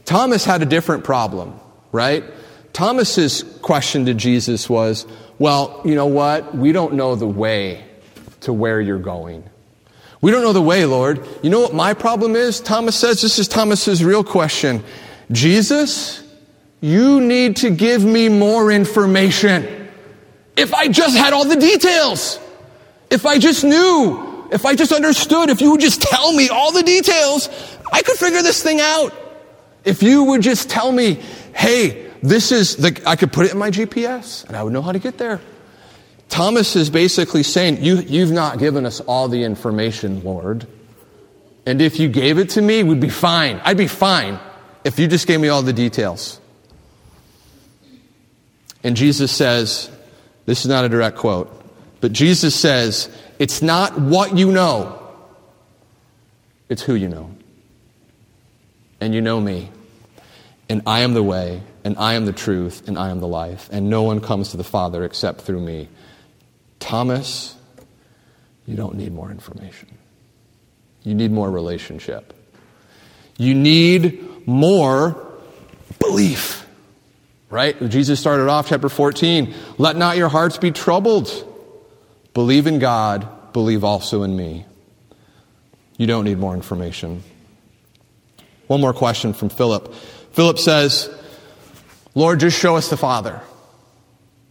Thomas 0.06 0.44
had 0.44 0.64
a 0.64 0.66
different 0.66 1.04
problem, 1.04 1.60
right? 1.92 2.24
Thomas's 2.74 3.44
question 3.62 4.08
to 4.08 4.16
Jesus 4.16 4.68
was, 4.68 5.06
well, 5.38 5.84
you 5.86 5.94
know 5.94 6.08
what? 6.08 6.56
We 6.56 6.72
don't 6.72 6.96
know 6.96 7.14
the 7.14 7.28
way 7.28 7.86
to 8.42 8.52
where 8.52 8.82
you're 8.82 8.98
going. 8.98 9.48
We 10.20 10.32
don't 10.32 10.42
know 10.42 10.52
the 10.52 10.64
way, 10.64 10.84
Lord. 10.86 11.24
You 11.44 11.52
know 11.52 11.60
what 11.60 11.76
my 11.76 11.94
problem 11.94 12.36
is? 12.36 12.60
Thomas 12.60 12.96
says, 12.96 13.22
this 13.22 13.38
is 13.38 13.48
Thomas's 13.48 14.04
real 14.04 14.24
question. 14.24 14.84
Jesus, 15.32 16.24
you 16.82 17.22
need 17.22 17.58
to 17.58 17.70
give 17.70 18.04
me 18.04 18.30
more 18.30 18.72
information. 18.72 19.92
If 20.58 20.74
I 20.74 20.88
just 20.88 21.16
had 21.16 21.34
all 21.34 21.46
the 21.46 21.56
details, 21.56 22.40
if 23.12 23.28
I 23.28 23.38
just 23.38 23.64
knew, 23.64 24.29
if 24.52 24.66
I 24.66 24.76
just 24.76 24.92
understood, 24.92 25.50
if 25.50 25.62
you 25.62 25.72
would 25.72 25.82
just 25.82 26.02
tell 26.02 26.34
me 26.34 26.50
all 26.50 26.72
the 26.72 26.84
details, 26.84 27.50
I 27.92 28.02
could 28.02 28.18
figure 28.18 28.42
this 28.42 28.62
thing 28.64 28.80
out. 28.82 29.14
If 29.86 30.04
you 30.04 30.24
would 30.24 30.42
just 30.42 30.70
tell 30.70 30.92
me, 30.92 31.16
hey, 31.54 32.10
this 32.22 32.52
is 32.52 32.76
the, 32.76 33.02
I 33.06 33.16
could 33.16 33.32
put 33.32 33.46
it 33.46 33.54
in 33.54 33.58
my 33.58 33.72
GPS 33.72 34.46
and 34.46 34.56
I 34.56 34.64
would 34.64 34.74
know 34.74 34.82
how 34.82 34.92
to 34.92 35.00
get 35.00 35.18
there. 35.18 35.40
Thomas 36.28 36.76
is 36.76 36.90
basically 36.90 37.44
saying, 37.44 37.84
you, 37.84 37.98
You've 37.98 38.32
not 38.32 38.60
given 38.60 38.86
us 38.86 39.00
all 39.02 39.28
the 39.28 39.44
information, 39.44 40.24
Lord. 40.24 40.68
And 41.66 41.82
if 41.82 42.00
you 42.00 42.08
gave 42.08 42.38
it 42.38 42.50
to 42.52 42.62
me, 42.62 42.84
we'd 42.84 43.00
be 43.00 43.10
fine. 43.10 43.60
I'd 43.64 43.78
be 43.78 43.88
fine 43.88 44.40
if 44.84 45.00
you 45.00 45.08
just 45.08 45.28
gave 45.28 45.40
me 45.40 45.50
all 45.50 45.62
the 45.62 45.74
details. 45.74 46.40
And 48.84 48.96
Jesus 48.96 49.32
says, 49.32 49.90
This 50.46 50.62
is 50.62 50.68
not 50.68 50.86
a 50.86 50.90
direct 50.90 51.18
quote, 51.18 51.52
but 52.00 52.14
Jesus 52.14 52.56
says, 52.56 53.10
It's 53.40 53.62
not 53.62 53.98
what 54.00 54.38
you 54.38 54.52
know, 54.52 55.02
it's 56.68 56.84
who 56.84 56.94
you 56.94 57.08
know. 57.08 57.32
And 59.02 59.16
you 59.16 59.22
know 59.22 59.40
me. 59.40 59.70
And 60.68 60.84
I 60.86 61.00
am 61.00 61.14
the 61.14 61.24
way, 61.24 61.64
and 61.84 61.98
I 61.98 62.14
am 62.14 62.26
the 62.26 62.34
truth, 62.34 62.88
and 62.88 63.00
I 63.00 63.10
am 63.10 63.22
the 63.22 63.28
life. 63.28 63.70
And 63.72 63.90
no 63.90 64.04
one 64.04 64.20
comes 64.20 64.52
to 64.52 64.58
the 64.58 64.64
Father 64.64 65.04
except 65.04 65.42
through 65.42 65.62
me. 65.62 65.88
Thomas, 66.80 67.56
you 68.68 68.76
don't 68.76 68.96
need 68.96 69.14
more 69.14 69.32
information. 69.32 69.98
You 71.04 71.16
need 71.16 71.32
more 71.32 71.50
relationship. 71.50 72.34
You 73.38 73.56
need 73.56 74.46
more 74.46 75.16
belief. 75.98 76.68
Right? 77.50 77.90
Jesus 77.90 78.20
started 78.20 78.48
off 78.48 78.68
chapter 78.70 78.90
14. 78.90 79.56
Let 79.80 79.96
not 79.96 80.18
your 80.18 80.30
hearts 80.30 80.58
be 80.58 80.72
troubled. 80.72 81.49
Believe 82.40 82.68
in 82.68 82.80
God, 82.80 83.52
believe 83.52 83.84
also 83.84 84.24
in 84.24 84.34
me. 84.34 84.64
You 85.98 86.08
don't 86.08 86.24
need 86.24 86.38
more 86.38 86.54
information. 86.54 87.22
One 88.68 88.80
more 88.80 88.94
question 88.94 89.34
from 89.34 89.50
Philip. 89.50 89.94
Philip 90.32 90.58
says, 90.58 91.14
Lord, 92.16 92.40
just 92.40 92.58
show 92.58 92.78
us 92.78 92.90
the 92.90 92.96
Father, 92.96 93.42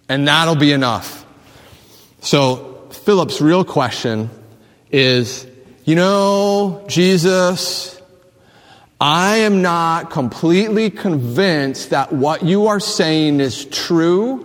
and 0.06 0.28
that'll 0.28 0.54
be 0.54 0.72
enough. 0.72 1.24
So, 2.20 2.90
Philip's 2.90 3.40
real 3.40 3.64
question 3.64 4.28
is 4.90 5.46
you 5.86 5.94
know, 5.94 6.84
Jesus, 6.88 7.98
I 9.00 9.38
am 9.38 9.62
not 9.62 10.10
completely 10.10 10.90
convinced 10.90 11.88
that 11.88 12.12
what 12.12 12.42
you 12.42 12.66
are 12.66 12.80
saying 12.80 13.40
is 13.40 13.64
true. 13.64 14.40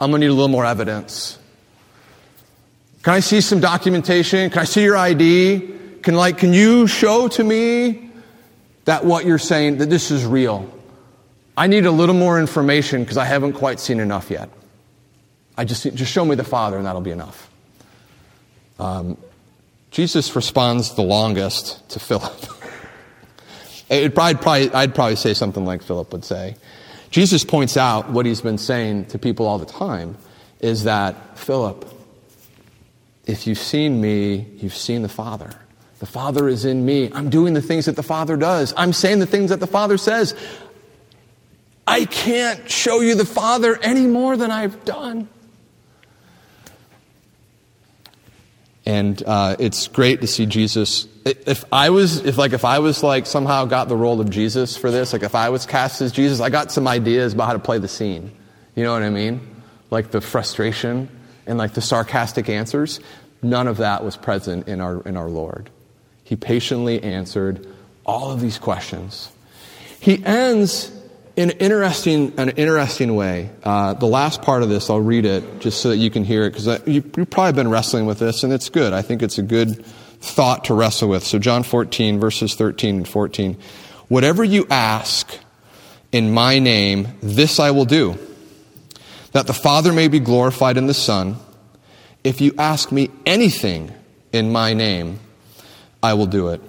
I'm 0.00 0.10
going 0.10 0.22
to 0.22 0.26
need 0.26 0.32
a 0.32 0.34
little 0.34 0.48
more 0.48 0.66
evidence. 0.66 1.38
Can 3.04 3.12
I 3.12 3.20
see 3.20 3.42
some 3.42 3.60
documentation? 3.60 4.48
Can 4.48 4.60
I 4.60 4.64
see 4.64 4.82
your 4.82 4.96
ID? 4.96 5.72
Can 6.02 6.14
like 6.14 6.38
can 6.38 6.54
you 6.54 6.86
show 6.86 7.28
to 7.28 7.44
me 7.44 8.10
that 8.86 9.04
what 9.04 9.26
you're 9.26 9.38
saying 9.38 9.76
that 9.78 9.90
this 9.90 10.10
is 10.10 10.24
real? 10.24 10.70
I 11.54 11.66
need 11.66 11.84
a 11.84 11.90
little 11.90 12.14
more 12.14 12.40
information 12.40 13.02
because 13.02 13.18
I 13.18 13.26
haven't 13.26 13.52
quite 13.52 13.78
seen 13.78 14.00
enough 14.00 14.30
yet. 14.30 14.48
I 15.56 15.66
just, 15.66 15.82
just 15.94 16.10
show 16.10 16.24
me 16.24 16.34
the 16.34 16.44
Father, 16.44 16.78
and 16.78 16.86
that'll 16.86 17.02
be 17.02 17.10
enough. 17.10 17.50
Um, 18.78 19.18
Jesus 19.90 20.34
responds 20.34 20.94
the 20.94 21.02
longest 21.02 21.86
to 21.90 22.00
Philip. 22.00 22.32
I'd 23.90 24.14
probably, 24.14 24.72
I'd 24.72 24.94
probably 24.94 25.16
say 25.16 25.34
something 25.34 25.64
like 25.64 25.82
Philip 25.82 26.10
would 26.10 26.24
say. 26.24 26.56
Jesus 27.10 27.44
points 27.44 27.76
out 27.76 28.10
what 28.10 28.24
he's 28.24 28.40
been 28.40 28.58
saying 28.58 29.06
to 29.06 29.18
people 29.18 29.46
all 29.46 29.58
the 29.58 29.66
time 29.66 30.16
is 30.58 30.84
that, 30.84 31.38
Philip, 31.38 31.93
if 33.26 33.46
you've 33.46 33.58
seen 33.58 34.00
me, 34.00 34.46
you've 34.58 34.76
seen 34.76 35.02
the 35.02 35.08
Father. 35.08 35.50
The 35.98 36.06
Father 36.06 36.48
is 36.48 36.64
in 36.64 36.84
me. 36.84 37.10
I'm 37.12 37.30
doing 37.30 37.54
the 37.54 37.62
things 37.62 37.86
that 37.86 37.96
the 37.96 38.02
Father 38.02 38.36
does. 38.36 38.74
I'm 38.76 38.92
saying 38.92 39.20
the 39.20 39.26
things 39.26 39.50
that 39.50 39.60
the 39.60 39.66
Father 39.66 39.96
says. 39.96 40.34
I 41.86 42.04
can't 42.04 42.68
show 42.70 43.00
you 43.00 43.14
the 43.14 43.24
Father 43.24 43.78
any 43.80 44.06
more 44.06 44.36
than 44.36 44.50
I've 44.50 44.84
done. 44.84 45.28
And 48.86 49.22
uh, 49.24 49.56
it's 49.58 49.88
great 49.88 50.20
to 50.20 50.26
see 50.26 50.44
Jesus. 50.44 51.08
If 51.24 51.64
I 51.72 51.88
was, 51.88 52.18
if 52.18 52.36
like, 52.36 52.52
if 52.52 52.66
I 52.66 52.80
was 52.80 53.02
like 53.02 53.24
somehow 53.24 53.64
got 53.64 53.88
the 53.88 53.96
role 53.96 54.20
of 54.20 54.28
Jesus 54.28 54.76
for 54.76 54.90
this, 54.90 55.14
like 55.14 55.22
if 55.22 55.34
I 55.34 55.48
was 55.48 55.64
cast 55.64 56.02
as 56.02 56.12
Jesus, 56.12 56.40
I 56.40 56.50
got 56.50 56.70
some 56.70 56.86
ideas 56.86 57.32
about 57.32 57.46
how 57.46 57.52
to 57.54 57.58
play 57.58 57.78
the 57.78 57.88
scene. 57.88 58.30
You 58.74 58.84
know 58.84 58.92
what 58.92 59.02
I 59.02 59.08
mean? 59.08 59.40
Like 59.90 60.10
the 60.10 60.20
frustration 60.20 61.08
and 61.46 61.58
like 61.58 61.74
the 61.74 61.80
sarcastic 61.80 62.48
answers. 62.48 63.00
None 63.42 63.68
of 63.68 63.78
that 63.78 64.04
was 64.04 64.16
present 64.16 64.68
in 64.68 64.80
our 64.80 65.00
in 65.02 65.16
our 65.16 65.28
Lord. 65.28 65.70
He 66.24 66.36
patiently 66.36 67.02
answered 67.02 67.66
all 68.06 68.30
of 68.30 68.40
these 68.40 68.58
questions. 68.58 69.30
He 70.00 70.24
ends 70.24 70.90
in 71.36 71.50
an 71.50 71.58
interesting, 71.58 72.32
an 72.38 72.50
interesting 72.50 73.16
way. 73.16 73.50
Uh, 73.62 73.94
the 73.94 74.06
last 74.06 74.42
part 74.42 74.62
of 74.62 74.68
this, 74.68 74.88
I'll 74.88 75.00
read 75.00 75.24
it 75.24 75.60
just 75.60 75.80
so 75.80 75.88
that 75.90 75.96
you 75.96 76.10
can 76.10 76.24
hear 76.24 76.44
it, 76.44 76.50
because 76.50 76.66
you, 76.86 77.02
you've 77.16 77.30
probably 77.30 77.52
been 77.52 77.68
wrestling 77.68 78.06
with 78.06 78.18
this, 78.18 78.44
and 78.44 78.52
it's 78.52 78.68
good. 78.68 78.92
I 78.92 79.02
think 79.02 79.22
it's 79.22 79.38
a 79.38 79.42
good 79.42 79.84
thought 80.20 80.66
to 80.66 80.74
wrestle 80.74 81.08
with. 81.08 81.24
So, 81.24 81.38
John 81.38 81.62
14, 81.62 82.20
verses 82.20 82.54
13 82.54 82.96
and 82.96 83.08
14. 83.08 83.56
Whatever 84.08 84.44
you 84.44 84.66
ask 84.70 85.36
in 86.12 86.32
my 86.32 86.58
name, 86.58 87.08
this 87.20 87.58
I 87.58 87.72
will 87.72 87.84
do, 87.84 88.16
that 89.34 89.48
the 89.48 89.52
Father 89.52 89.92
may 89.92 90.06
be 90.06 90.20
glorified 90.20 90.76
in 90.76 90.86
the 90.86 90.94
Son. 90.94 91.36
If 92.22 92.40
you 92.40 92.54
ask 92.56 92.92
me 92.92 93.10
anything 93.26 93.92
in 94.32 94.52
my 94.52 94.74
name, 94.74 95.18
I 96.00 96.14
will 96.14 96.26
do 96.26 96.48
it. 96.50 96.60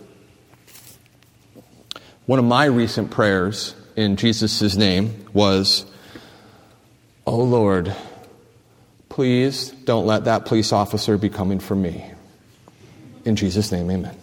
One 2.25 2.39
of 2.39 2.45
my 2.45 2.65
recent 2.65 3.11
prayers 3.11 3.75
in 3.95 4.15
Jesus' 4.15 4.75
name 4.75 5.27
was, 5.31 5.85
Oh 7.27 7.43
Lord, 7.43 7.95
please 9.09 9.69
don't 9.69 10.07
let 10.07 10.25
that 10.25 10.45
police 10.45 10.71
officer 10.71 11.19
be 11.19 11.29
coming 11.29 11.59
for 11.59 11.75
me. 11.75 12.03
In 13.25 13.35
Jesus' 13.35 13.71
name, 13.71 13.91
amen. 13.91 14.17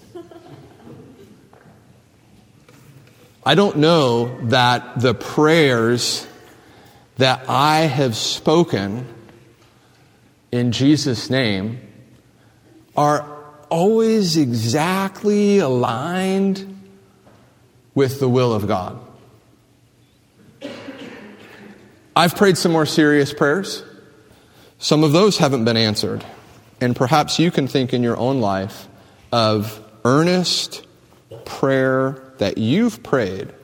I 3.46 3.54
don't 3.54 3.76
know 3.76 4.36
that 4.48 5.00
the 5.00 5.14
prayers 5.14 6.26
that 7.18 7.48
I 7.48 7.80
have 7.80 8.16
spoken 8.16 9.06
in 10.50 10.72
Jesus' 10.72 11.30
name 11.30 11.80
are 12.96 13.26
always 13.70 14.36
exactly 14.36 15.58
aligned 15.58 16.68
with 17.94 18.20
the 18.20 18.28
will 18.28 18.52
of 18.52 18.68
God. 18.68 18.98
I've 22.14 22.36
prayed 22.36 22.58
some 22.58 22.72
more 22.72 22.84
serious 22.84 23.32
prayers. 23.32 23.82
Some 24.78 25.04
of 25.04 25.12
those 25.12 25.38
haven't 25.38 25.64
been 25.64 25.78
answered. 25.78 26.24
And 26.80 26.94
perhaps 26.94 27.38
you 27.38 27.50
can 27.50 27.68
think 27.68 27.94
in 27.94 28.02
your 28.02 28.16
own 28.18 28.40
life 28.40 28.88
of 29.30 29.80
earnest 30.04 30.86
prayer 31.46 32.34
that 32.38 32.58
you've 32.58 33.02
prayed, 33.02 33.54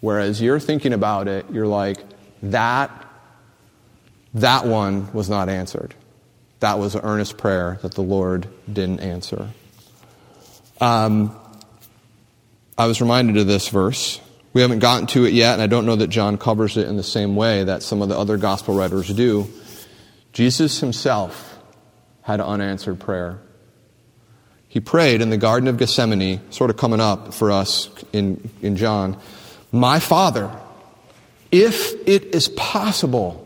whereas 0.00 0.40
you're 0.40 0.60
thinking 0.60 0.92
about 0.92 1.28
it, 1.28 1.44
you're 1.50 1.66
like, 1.66 1.98
that, 2.42 3.06
that 4.34 4.66
one 4.66 5.12
was 5.12 5.28
not 5.28 5.48
answered. 5.48 5.94
That 6.60 6.78
was 6.78 6.94
an 6.94 7.02
earnest 7.04 7.38
prayer 7.38 7.78
that 7.82 7.94
the 7.94 8.02
Lord 8.02 8.48
didn't 8.72 9.00
answer. 9.00 9.48
Um, 10.80 11.36
I 12.76 12.86
was 12.86 13.00
reminded 13.00 13.36
of 13.36 13.46
this 13.46 13.68
verse 13.68 14.20
we 14.52 14.62
haven't 14.62 14.78
gotten 14.78 15.06
to 15.08 15.24
it 15.24 15.34
yet, 15.34 15.52
and 15.52 15.62
I 15.62 15.66
don't 15.66 15.86
know 15.86 15.96
that 15.96 16.08
John 16.08 16.38
covers 16.38 16.76
it 16.76 16.88
in 16.88 16.96
the 16.96 17.02
same 17.02 17.36
way 17.36 17.64
that 17.64 17.82
some 17.82 18.02
of 18.02 18.08
the 18.08 18.18
other 18.18 18.36
gospel 18.36 18.74
writers 18.74 19.08
do. 19.08 19.48
Jesus 20.32 20.80
himself 20.80 21.58
had 22.22 22.40
unanswered 22.40 22.98
prayer. 22.98 23.38
He 24.68 24.80
prayed 24.80 25.20
in 25.20 25.30
the 25.30 25.36
Garden 25.36 25.68
of 25.68 25.76
Gethsemane, 25.76 26.40
sort 26.50 26.70
of 26.70 26.76
coming 26.76 27.00
up 27.00 27.34
for 27.34 27.50
us 27.50 27.88
in, 28.12 28.50
in 28.60 28.76
John 28.76 29.18
My 29.70 30.00
Father, 30.00 30.50
if 31.50 31.94
it 32.06 32.34
is 32.34 32.48
possible, 32.48 33.44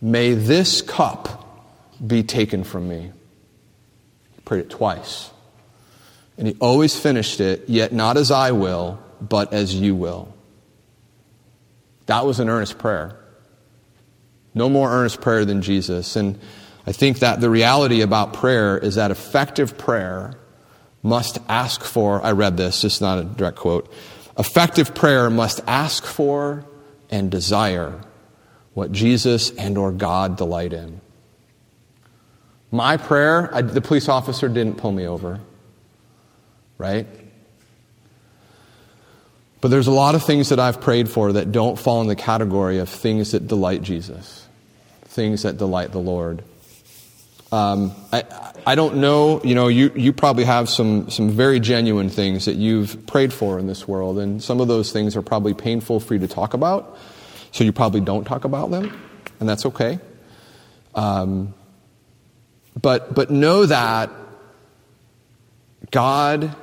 may 0.00 0.34
this 0.34 0.82
cup 0.82 1.38
be 2.04 2.22
taken 2.22 2.64
from 2.64 2.88
me. 2.88 3.12
He 4.34 4.40
prayed 4.42 4.60
it 4.60 4.70
twice. 4.70 5.30
And 6.36 6.46
he 6.46 6.56
always 6.60 6.98
finished 6.98 7.40
it, 7.40 7.68
yet 7.68 7.92
not 7.92 8.16
as 8.16 8.30
I 8.30 8.52
will, 8.52 9.00
but 9.20 9.52
as 9.52 9.74
you 9.74 9.94
will. 9.94 10.32
That 12.06 12.24
was 12.24 12.40
an 12.40 12.48
earnest 12.48 12.78
prayer. 12.78 13.18
No 14.54 14.68
more 14.68 14.90
earnest 14.90 15.20
prayer 15.20 15.44
than 15.44 15.62
Jesus. 15.62 16.14
And 16.16 16.38
I 16.86 16.92
think 16.92 17.18
that 17.18 17.40
the 17.40 17.50
reality 17.50 18.00
about 18.00 18.32
prayer 18.32 18.78
is 18.78 18.94
that 18.94 19.10
effective 19.10 19.76
prayer 19.76 20.38
must 21.02 21.38
ask 21.48 21.82
for, 21.82 22.24
I 22.24 22.32
read 22.32 22.56
this, 22.56 22.84
it's 22.84 23.00
not 23.00 23.18
a 23.18 23.24
direct 23.24 23.58
quote. 23.58 23.92
Effective 24.38 24.94
prayer 24.94 25.28
must 25.30 25.60
ask 25.66 26.04
for 26.04 26.64
and 27.10 27.30
desire 27.30 28.00
what 28.74 28.92
Jesus 28.92 29.50
and 29.50 29.76
or 29.76 29.92
God 29.92 30.36
delight 30.36 30.72
in. 30.72 31.00
My 32.70 32.96
prayer, 32.96 33.52
I, 33.54 33.62
the 33.62 33.80
police 33.80 34.08
officer 34.08 34.48
didn't 34.48 34.76
pull 34.76 34.92
me 34.92 35.06
over, 35.06 35.40
right? 36.76 37.06
But 39.60 39.68
there's 39.68 39.86
a 39.86 39.92
lot 39.92 40.14
of 40.14 40.22
things 40.22 40.50
that 40.50 40.60
I've 40.60 40.80
prayed 40.80 41.08
for 41.08 41.32
that 41.32 41.50
don't 41.50 41.78
fall 41.78 42.00
in 42.00 42.06
the 42.06 42.16
category 42.16 42.78
of 42.78 42.88
things 42.88 43.32
that 43.32 43.48
delight 43.48 43.82
Jesus, 43.82 44.46
things 45.06 45.42
that 45.42 45.56
delight 45.56 45.92
the 45.92 45.98
Lord. 45.98 46.44
Um, 47.50 47.94
I, 48.12 48.24
I 48.66 48.74
don't 48.74 48.96
know, 48.96 49.40
you 49.42 49.54
know, 49.54 49.68
you, 49.68 49.90
you 49.96 50.12
probably 50.12 50.44
have 50.44 50.68
some, 50.68 51.08
some 51.08 51.30
very 51.30 51.60
genuine 51.60 52.10
things 52.10 52.44
that 52.44 52.56
you've 52.56 53.06
prayed 53.06 53.32
for 53.32 53.58
in 53.58 53.66
this 53.66 53.88
world, 53.88 54.18
and 54.18 54.42
some 54.42 54.60
of 54.60 54.68
those 54.68 54.92
things 54.92 55.16
are 55.16 55.22
probably 55.22 55.54
painful 55.54 56.00
for 56.00 56.14
you 56.14 56.20
to 56.20 56.28
talk 56.28 56.52
about, 56.52 56.98
so 57.52 57.64
you 57.64 57.72
probably 57.72 58.02
don't 58.02 58.24
talk 58.24 58.44
about 58.44 58.70
them, 58.70 59.00
and 59.40 59.48
that's 59.48 59.64
okay. 59.64 59.98
Um, 60.94 61.54
but, 62.80 63.14
but 63.14 63.30
know 63.30 63.64
that 63.64 64.10
God 65.90 66.54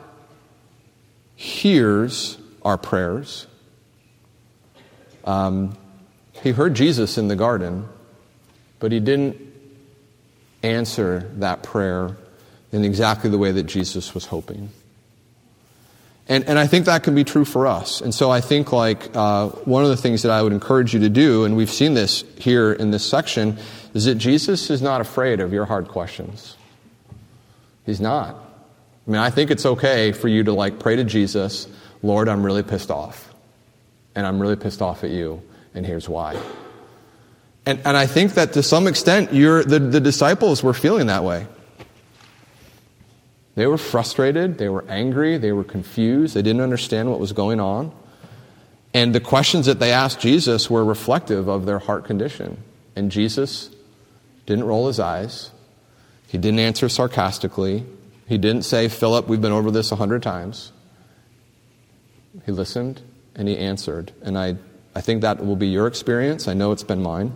hears 1.35 2.37
our 2.61 2.77
prayers. 2.77 3.47
Um, 5.23 5.75
he 6.43 6.51
heard 6.51 6.75
Jesus 6.75 7.17
in 7.17 7.27
the 7.27 7.35
garden, 7.35 7.89
but 8.79 8.91
he 8.91 8.99
didn't 8.99 9.41
answer 10.65 11.31
that 11.37 11.63
prayer 11.63 12.17
in 12.71 12.83
exactly 12.83 13.29
the 13.29 13.37
way 13.37 13.51
that 13.51 13.63
Jesus 13.63 14.13
was 14.13 14.25
hoping. 14.25 14.69
And, 16.27 16.43
and 16.45 16.57
I 16.57 16.65
think 16.65 16.85
that 16.85 17.03
can 17.03 17.13
be 17.13 17.23
true 17.23 17.45
for 17.45 17.67
us. 17.67 18.01
And 18.01 18.13
so 18.13 18.31
I 18.31 18.41
think, 18.41 18.71
like, 18.71 19.15
uh, 19.15 19.49
one 19.49 19.83
of 19.83 19.89
the 19.89 19.97
things 19.97 20.23
that 20.23 20.31
I 20.31 20.41
would 20.41 20.53
encourage 20.53 20.93
you 20.93 20.99
to 21.01 21.09
do, 21.09 21.45
and 21.45 21.55
we've 21.55 21.69
seen 21.69 21.93
this 21.93 22.23
here 22.37 22.73
in 22.73 22.89
this 22.89 23.05
section, 23.05 23.57
is 23.93 24.05
that 24.05 24.15
Jesus 24.15 24.71
is 24.71 24.81
not 24.81 25.01
afraid 25.01 25.39
of 25.39 25.53
your 25.53 25.65
hard 25.65 25.87
questions. 25.87 26.57
He's 27.85 28.01
not. 28.01 28.35
I 29.07 29.11
mean, 29.11 29.21
I 29.21 29.29
think 29.29 29.51
it's 29.51 29.67
okay 29.67 30.11
for 30.11 30.27
you 30.27 30.43
to, 30.45 30.51
like, 30.51 30.79
pray 30.79 30.95
to 30.95 31.03
Jesus, 31.03 31.67
Lord, 32.01 32.27
I'm 32.27 32.43
really 32.43 32.63
pissed 32.63 32.89
off. 32.89 33.31
And 34.15 34.25
I'm 34.25 34.39
really 34.39 34.55
pissed 34.55 34.81
off 34.81 35.03
at 35.03 35.11
you, 35.11 35.43
and 35.75 35.85
here's 35.85 36.09
why. 36.09 36.41
And, 37.65 37.79
and 37.85 37.97
I 37.97 38.05
think 38.05 38.35
that 38.35 38.53
to 38.53 38.63
some 38.63 38.87
extent, 38.87 39.33
you're, 39.33 39.63
the, 39.63 39.79
the 39.79 39.99
disciples 39.99 40.61
were 40.61 40.73
feeling 40.73 41.07
that 41.07 41.23
way. 41.23 41.47
They 43.55 43.67
were 43.67 43.77
frustrated, 43.77 44.57
they 44.57 44.69
were 44.69 44.83
angry, 44.89 45.37
they 45.37 45.53
were 45.53 45.63
confused, 45.63 46.35
they 46.35 46.41
didn't 46.41 46.61
understand 46.61 47.09
what 47.09 47.19
was 47.19 47.31
going 47.31 47.59
on. 47.59 47.93
And 48.93 49.15
the 49.15 49.21
questions 49.21 49.65
that 49.65 49.79
they 49.79 49.91
asked 49.91 50.19
Jesus 50.19 50.69
were 50.69 50.83
reflective 50.83 51.47
of 51.47 51.65
their 51.65 51.79
heart 51.79 52.05
condition. 52.05 52.61
And 52.95 53.11
Jesus 53.11 53.69
didn't 54.45 54.65
roll 54.65 54.87
his 54.87 54.99
eyes, 54.99 55.51
he 56.27 56.37
didn't 56.37 56.59
answer 56.59 56.89
sarcastically, 56.89 57.85
he 58.27 58.37
didn't 58.37 58.63
say, 58.63 58.89
Philip, 58.89 59.27
we've 59.27 59.41
been 59.41 59.51
over 59.51 59.71
this 59.71 59.91
a 59.91 59.95
hundred 59.95 60.21
times. 60.21 60.71
He 62.45 62.51
listened 62.51 63.01
and 63.35 63.47
he 63.47 63.57
answered. 63.57 64.11
And 64.21 64.37
I 64.37 64.55
I 64.95 65.01
think 65.01 65.21
that 65.21 65.45
will 65.45 65.57
be 65.57 65.67
your 65.67 65.87
experience. 65.87 66.47
I 66.47 66.53
know 66.53 66.71
it's 66.71 66.83
been 66.83 67.03
mine. 67.03 67.33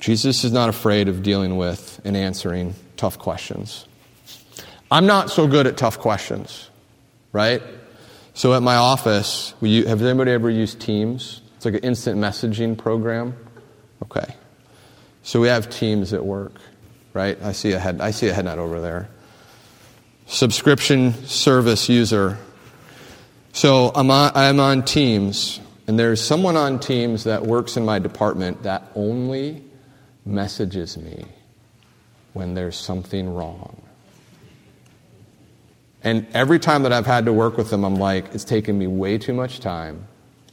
Jesus 0.00 0.44
is 0.44 0.52
not 0.52 0.68
afraid 0.68 1.08
of 1.08 1.22
dealing 1.22 1.56
with 1.56 2.00
and 2.04 2.16
answering 2.16 2.74
tough 2.96 3.18
questions. 3.18 3.86
I'm 4.90 5.06
not 5.06 5.30
so 5.30 5.46
good 5.46 5.66
at 5.66 5.76
tough 5.76 5.98
questions, 5.98 6.70
right? 7.32 7.60
So 8.32 8.54
at 8.54 8.62
my 8.62 8.76
office, 8.76 9.52
have 9.60 10.02
anybody 10.02 10.30
ever 10.30 10.48
used 10.48 10.80
Teams? 10.80 11.42
It's 11.56 11.64
like 11.64 11.74
an 11.74 11.80
instant 11.80 12.20
messaging 12.20 12.78
program. 12.78 13.34
Okay. 14.04 14.36
So 15.24 15.40
we 15.40 15.48
have 15.48 15.68
Teams 15.68 16.12
at 16.12 16.24
work, 16.24 16.52
right? 17.12 17.36
I 17.42 17.50
see 17.52 17.72
a 17.72 17.80
head, 17.80 18.00
I 18.00 18.12
see 18.12 18.28
a 18.28 18.32
head 18.32 18.44
nod 18.44 18.60
over 18.60 18.80
there. 18.80 19.08
Subscription 20.26 21.12
service 21.26 21.88
user. 21.88 22.38
So 23.52 23.90
I'm 23.94 24.10
on, 24.10 24.30
I'm 24.36 24.60
on 24.60 24.84
Teams. 24.84 25.58
And 25.88 25.98
there's 25.98 26.20
someone 26.20 26.54
on 26.54 26.78
Teams 26.78 27.24
that 27.24 27.44
works 27.46 27.78
in 27.78 27.84
my 27.86 27.98
department 27.98 28.64
that 28.64 28.92
only 28.94 29.64
messages 30.26 30.98
me 30.98 31.24
when 32.34 32.52
there's 32.52 32.76
something 32.76 33.32
wrong. 33.34 33.80
And 36.04 36.26
every 36.34 36.58
time 36.58 36.82
that 36.82 36.92
I've 36.92 37.06
had 37.06 37.24
to 37.24 37.32
work 37.32 37.56
with 37.56 37.70
them, 37.70 37.84
I'm 37.84 37.96
like, 37.96 38.34
it's 38.34 38.44
taken 38.44 38.78
me 38.78 38.86
way 38.86 39.16
too 39.16 39.32
much 39.32 39.60
time 39.60 40.06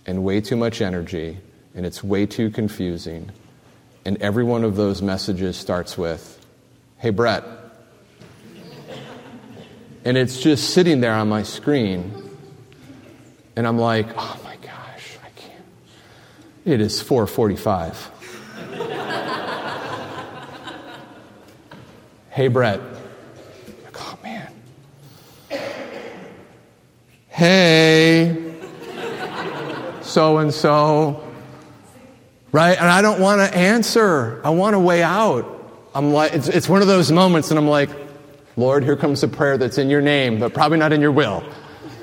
and 0.05 0.23
way 0.23 0.39
too 0.39 0.55
much 0.55 0.81
energy, 0.81 1.37
and 1.75 1.85
it's 1.85 2.01
way 2.01 2.25
too 2.25 2.49
confusing. 2.49 3.29
And 4.05 4.21
every 4.21 4.45
one 4.45 4.63
of 4.63 4.77
those 4.77 5.01
messages 5.01 5.57
starts 5.57 5.97
with, 5.97 6.39
Hey, 6.97 7.09
Brett. 7.09 7.43
And 10.05 10.17
it's 10.17 10.39
just 10.39 10.69
sitting 10.69 11.01
there 11.01 11.13
on 11.13 11.27
my 11.27 11.43
screen. 11.43 12.13
And 13.57 13.67
I'm 13.67 13.77
like, 13.77 14.07
oh 14.15 14.44
it 16.65 16.81
is 16.81 17.01
4:45. 17.01 17.95
hey 22.31 22.47
Brett. 22.47 22.81
Oh 23.95 24.19
man. 24.23 24.51
Hey. 27.27 28.55
So 30.01 30.39
and 30.39 30.53
so. 30.53 31.21
Right? 32.51 32.77
And 32.77 32.87
I 32.87 33.01
don't 33.01 33.19
want 33.19 33.41
to 33.41 33.57
answer. 33.57 34.41
I 34.43 34.49
want 34.49 34.73
to 34.73 34.79
weigh 34.79 35.03
out. 35.03 35.51
I'm 35.93 36.11
like 36.13 36.33
it's, 36.33 36.47
it's 36.47 36.67
one 36.67 36.81
of 36.81 36.87
those 36.87 37.11
moments 37.11 37.51
and 37.51 37.59
I'm 37.59 37.67
like, 37.67 37.89
Lord, 38.57 38.83
here 38.83 38.95
comes 38.95 39.21
a 39.23 39.27
prayer 39.27 39.57
that's 39.57 39.77
in 39.77 39.89
your 39.89 40.01
name, 40.01 40.39
but 40.39 40.53
probably 40.53 40.77
not 40.77 40.93
in 40.93 41.01
your 41.01 41.11
will. 41.11 41.43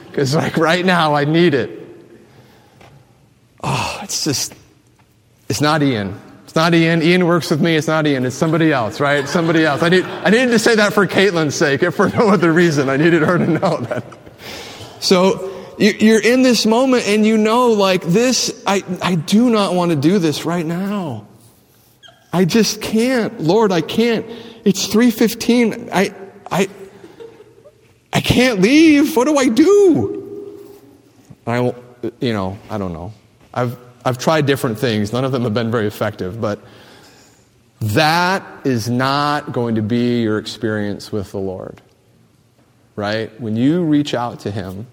Because 0.09 0.35
like 0.35 0.57
right 0.57 0.85
now 0.85 1.15
I 1.15 1.25
need 1.25 1.55
it. 1.55 1.82
It's 4.03 4.25
just, 4.25 4.55
it's 5.49 5.61
not 5.61 5.83
Ian. 5.83 6.21
It's 6.45 6.55
not 6.55 6.75
Ian. 6.75 7.03
Ian 7.03 7.27
works 7.27 7.51
with 7.51 7.63
me. 7.63 7.77
It's 7.77 7.87
not 7.87 8.07
Ian. 8.07 8.27
It's 8.27 8.37
somebody 8.37 8.73
else, 8.73 9.01
right? 9.01 9.27
Somebody 9.29 9.65
else. 9.65 9.83
I, 9.83 9.89
need, 9.89 10.05
I 10.05 10.31
needed 10.31 10.49
to 10.49 10.59
say 10.59 10.75
that 10.77 10.93
for 10.93 11.07
Caitlin's 11.07 11.55
sake, 11.55 11.83
if 11.83 11.95
for 11.95 12.09
no 12.11 12.29
other 12.29 12.53
reason. 12.53 12.89
I 12.89 12.97
needed 12.97 13.23
her 13.23 13.39
to 13.39 13.47
know 13.47 13.79
that. 13.79 14.05
So 15.01 15.51
you're 15.79 16.21
in 16.21 16.43
this 16.43 16.67
moment 16.67 17.07
and 17.07 17.25
you 17.25 17.39
know, 17.39 17.69
like, 17.69 18.03
this, 18.03 18.63
I, 18.67 18.85
I 19.01 19.15
do 19.15 19.51
not 19.51 19.75
want 19.75 19.93
to 19.93 19.97
do 19.97 20.19
this 20.19 20.45
right 20.45 20.67
now. 20.67 21.27
I 22.33 22.45
just 22.45 22.83
can't. 22.83 23.41
Lord, 23.41 23.73
I 23.73 23.81
can't. 23.81 24.27
It's 24.65 24.87
3.15. 24.87 25.91
I, 25.93 26.15
I, 26.51 26.69
I 28.13 28.21
can't 28.21 28.61
leave. 28.61 29.17
What 29.17 29.27
do 29.27 29.37
I 29.37 29.49
do? 29.49 30.79
I, 31.47 31.75
you 32.21 32.33
know, 32.33 32.59
I 32.69 32.79
don't 32.79 32.93
know. 32.93 33.13
I've, 33.55 33.77
I've 34.05 34.19
tried 34.19 34.47
different 34.47 34.79
things. 34.79 35.13
None 35.13 35.25
of 35.25 35.33
them 35.33 35.43
have 35.43 35.55
been 35.55 35.71
very 35.71 35.87
effective, 35.87 36.41
but 36.41 36.61
that 37.81 38.67
is 38.67 38.89
not 38.89 39.53
going 39.53 39.77
to 39.77 39.83
be 39.83 40.23
your 40.23 40.39
experience 40.39 41.11
with 41.11 41.33
the 41.33 41.39
Lord. 41.39 41.81
Right? 42.95 43.41
When 43.41 43.57
you 43.57 43.85
reach 43.85 44.15
out 44.15 44.41
to 44.41 44.51
Him 44.51 44.87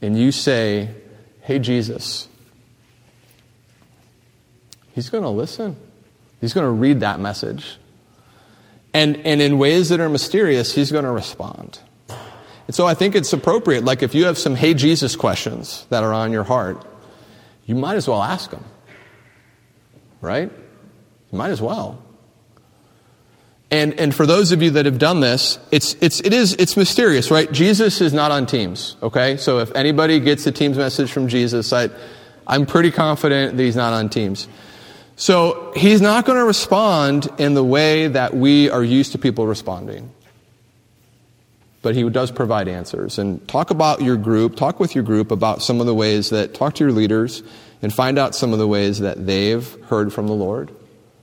and 0.00 0.18
you 0.18 0.32
say, 0.32 0.90
Hey, 1.40 1.58
Jesus, 1.58 2.28
He's 4.92 5.10
going 5.10 5.24
to 5.24 5.30
listen. 5.30 5.76
He's 6.40 6.54
going 6.54 6.66
to 6.66 6.70
read 6.70 7.00
that 7.00 7.20
message. 7.20 7.76
And, 8.94 9.18
and 9.26 9.42
in 9.42 9.58
ways 9.58 9.90
that 9.90 10.00
are 10.00 10.08
mysterious, 10.08 10.74
He's 10.74 10.90
going 10.90 11.04
to 11.04 11.10
respond. 11.10 11.80
And 12.08 12.74
so 12.74 12.86
I 12.86 12.94
think 12.94 13.14
it's 13.14 13.32
appropriate, 13.32 13.84
like 13.84 14.02
if 14.02 14.14
you 14.14 14.24
have 14.24 14.38
some 14.38 14.54
Hey, 14.54 14.74
Jesus 14.74 15.16
questions 15.16 15.86
that 15.90 16.02
are 16.02 16.12
on 16.12 16.32
your 16.32 16.44
heart, 16.44 16.84
you 17.66 17.74
might 17.74 17.96
as 17.96 18.08
well 18.08 18.22
ask 18.22 18.50
them. 18.50 18.64
Right? 20.20 20.50
You 21.32 21.38
might 21.38 21.50
as 21.50 21.60
well. 21.60 22.02
And, 23.70 23.98
and 23.98 24.14
for 24.14 24.26
those 24.26 24.52
of 24.52 24.62
you 24.62 24.70
that 24.70 24.86
have 24.86 24.98
done 24.98 25.20
this, 25.20 25.58
it's, 25.72 25.94
it's, 26.00 26.20
it 26.20 26.32
is, 26.32 26.54
it's 26.54 26.76
mysterious, 26.76 27.32
right? 27.32 27.50
Jesus 27.50 28.00
is 28.00 28.12
not 28.12 28.30
on 28.30 28.46
Teams, 28.46 28.96
okay? 29.02 29.36
So 29.36 29.58
if 29.58 29.74
anybody 29.74 30.20
gets 30.20 30.46
a 30.46 30.52
Teams 30.52 30.78
message 30.78 31.10
from 31.10 31.26
Jesus, 31.26 31.72
I, 31.72 31.90
I'm 32.46 32.64
pretty 32.64 32.92
confident 32.92 33.56
that 33.56 33.62
he's 33.62 33.74
not 33.74 33.92
on 33.92 34.08
Teams. 34.08 34.46
So 35.16 35.72
he's 35.74 36.00
not 36.00 36.26
going 36.26 36.38
to 36.38 36.44
respond 36.44 37.28
in 37.38 37.54
the 37.54 37.64
way 37.64 38.06
that 38.06 38.34
we 38.34 38.70
are 38.70 38.84
used 38.84 39.12
to 39.12 39.18
people 39.18 39.46
responding 39.46 40.12
but 41.86 41.94
he 41.94 42.02
does 42.10 42.32
provide 42.32 42.66
answers. 42.66 43.16
And 43.16 43.46
talk 43.46 43.70
about 43.70 44.02
your 44.02 44.16
group, 44.16 44.56
talk 44.56 44.80
with 44.80 44.96
your 44.96 45.04
group 45.04 45.30
about 45.30 45.62
some 45.62 45.78
of 45.78 45.86
the 45.86 45.94
ways 45.94 46.30
that, 46.30 46.52
talk 46.52 46.74
to 46.74 46.82
your 46.82 46.92
leaders 46.92 47.44
and 47.80 47.94
find 47.94 48.18
out 48.18 48.34
some 48.34 48.52
of 48.52 48.58
the 48.58 48.66
ways 48.66 48.98
that 48.98 49.24
they've 49.24 49.64
heard 49.84 50.12
from 50.12 50.26
the 50.26 50.32
Lord. 50.32 50.72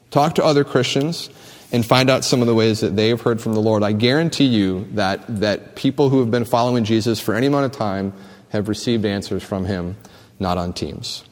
Talk 0.09 0.35
to 0.35 0.43
other 0.45 0.63
Christians 0.63 1.29
and 1.73 1.85
find 1.85 2.09
out 2.09 2.23
some 2.23 2.39
of 2.39 2.47
the 2.47 2.55
ways 2.55 2.79
that 2.79 2.95
they've 2.95 3.19
heard 3.19 3.41
from 3.41 3.55
the 3.55 3.59
Lord. 3.59 3.83
I 3.83 3.91
guarantee 3.91 4.45
you 4.45 4.87
that, 4.93 5.25
that 5.41 5.75
people 5.75 6.07
who 6.07 6.21
have 6.21 6.31
been 6.31 6.45
following 6.45 6.85
Jesus 6.85 7.19
for 7.19 7.35
any 7.35 7.47
amount 7.47 7.65
of 7.65 7.73
time 7.73 8.13
have 8.47 8.69
received 8.69 9.03
answers 9.03 9.43
from 9.43 9.65
him, 9.65 9.97
not 10.39 10.57
on 10.57 10.71
teams. 10.71 11.25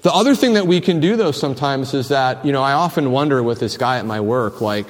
The 0.00 0.10
other 0.10 0.34
thing 0.34 0.54
that 0.54 0.66
we 0.66 0.80
can 0.80 1.00
do, 1.00 1.16
though, 1.16 1.32
sometimes 1.32 1.92
is 1.92 2.08
that, 2.08 2.46
you 2.46 2.52
know, 2.52 2.62
I 2.62 2.72
often 2.72 3.12
wonder 3.12 3.42
with 3.42 3.60
this 3.60 3.76
guy 3.76 3.98
at 3.98 4.06
my 4.06 4.22
work, 4.22 4.62
like, 4.62 4.86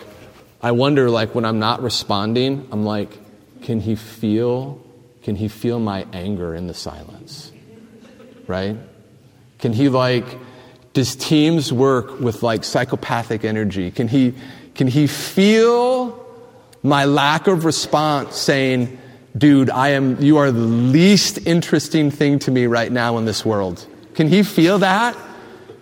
I 0.62 0.72
wonder, 0.72 1.10
like, 1.10 1.34
when 1.34 1.44
I'm 1.44 1.58
not 1.58 1.82
responding, 1.82 2.66
I'm 2.72 2.84
like, 2.84 3.18
can 3.62 3.80
he 3.80 3.94
feel, 3.94 4.80
can 5.22 5.36
he 5.36 5.48
feel 5.48 5.78
my 5.78 6.06
anger 6.12 6.54
in 6.54 6.66
the 6.66 6.74
silence? 6.74 7.52
Right? 8.46 8.76
Can 9.58 9.72
he, 9.72 9.88
like, 9.88 10.24
Does 10.96 11.14
Teams 11.14 11.74
work 11.74 12.20
with 12.20 12.42
like 12.42 12.64
psychopathic 12.64 13.44
energy? 13.44 13.90
Can 13.90 14.08
he, 14.08 14.32
can 14.74 14.86
he 14.86 15.06
feel 15.06 16.24
my 16.82 17.04
lack 17.04 17.48
of 17.48 17.66
response 17.66 18.36
saying, 18.38 18.98
dude, 19.36 19.68
I 19.68 19.90
am, 19.90 20.22
you 20.22 20.38
are 20.38 20.50
the 20.50 20.58
least 20.58 21.46
interesting 21.46 22.10
thing 22.10 22.38
to 22.40 22.50
me 22.50 22.66
right 22.66 22.90
now 22.90 23.18
in 23.18 23.26
this 23.26 23.44
world? 23.44 23.86
Can 24.14 24.28
he 24.28 24.42
feel 24.42 24.78
that? 24.78 25.14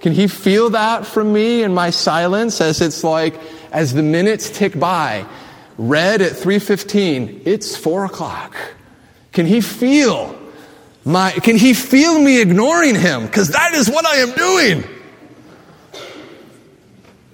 Can 0.04 0.12
he 0.12 0.26
feel 0.26 0.68
that 0.68 1.06
from 1.06 1.32
me 1.32 1.62
in 1.62 1.72
my 1.72 1.88
silence 1.88 2.60
as 2.60 2.82
it's 2.82 3.02
like, 3.02 3.40
as 3.72 3.94
the 3.94 4.02
minutes 4.02 4.50
tick 4.50 4.78
by, 4.78 5.24
red 5.78 6.20
at 6.20 6.32
3.15, 6.32 7.46
it's 7.46 7.74
four 7.74 8.04
o'clock. 8.04 8.54
Can 9.32 9.46
he 9.46 9.62
feel 9.62 10.38
my, 11.06 11.30
can 11.30 11.56
he 11.56 11.72
feel 11.72 12.18
me 12.18 12.42
ignoring 12.42 12.96
him? 12.96 13.24
Because 13.24 13.48
that 13.48 13.72
is 13.72 13.88
what 13.88 14.04
I 14.04 14.16
am 14.16 14.32
doing. 14.32 14.84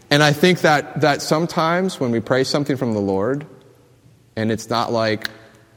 And 0.08 0.22
I 0.22 0.32
think 0.32 0.60
that, 0.60 1.00
that 1.00 1.22
sometimes 1.22 1.98
when 1.98 2.12
we 2.12 2.20
pray 2.20 2.44
something 2.44 2.76
from 2.76 2.94
the 2.94 3.00
Lord, 3.00 3.44
and 4.36 4.52
it's 4.52 4.70
not 4.70 4.92
like 4.92 5.28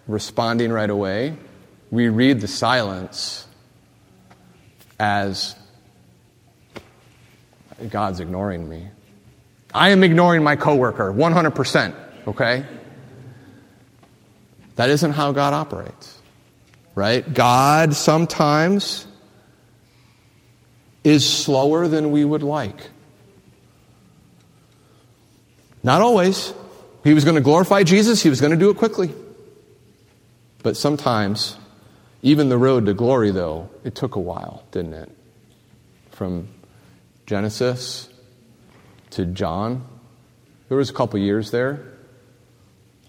responding 0.08 0.72
right 0.72 0.92
away, 0.92 1.38
we 1.90 2.10
read 2.10 2.40
the 2.40 2.48
silence 2.48 3.48
as 5.00 5.56
God's 7.90 8.20
ignoring 8.20 8.68
me. 8.68 8.88
I 9.74 9.90
am 9.90 10.04
ignoring 10.04 10.44
my 10.44 10.56
coworker 10.56 11.12
100%, 11.12 11.96
okay? 12.28 12.66
That 14.76 14.90
isn't 14.90 15.12
how 15.12 15.32
God 15.32 15.54
operates, 15.54 16.20
right? 16.96 17.32
God 17.34 17.96
sometimes 17.96 19.08
is 21.04 21.28
slower 21.28 21.88
than 21.88 22.12
we 22.12 22.24
would 22.24 22.44
like. 22.44 22.90
Not 25.84 26.02
always. 26.02 26.54
He 27.04 27.14
was 27.14 27.26
going 27.26 27.36
to 27.36 27.42
glorify 27.42 27.84
Jesus, 27.84 28.24
he 28.24 28.30
was 28.30 28.40
going 28.40 28.52
to 28.52 28.58
do 28.58 28.70
it 28.70 28.78
quickly. 28.78 29.14
But 30.62 30.78
sometimes, 30.78 31.58
even 32.22 32.48
the 32.48 32.58
road 32.58 32.86
to 32.86 32.94
glory, 32.94 33.32
though, 33.32 33.70
it 33.84 33.96
took 33.96 34.16
a 34.16 34.20
while, 34.20 34.64
didn't 34.72 34.94
it? 34.94 35.12
From 36.12 36.48
Genesis 37.26 38.10
to 39.12 39.26
John, 39.26 39.88
there 40.70 40.78
was 40.78 40.90
a 40.90 40.94
couple 40.94 41.20
years 41.20 41.52
there 41.52 41.84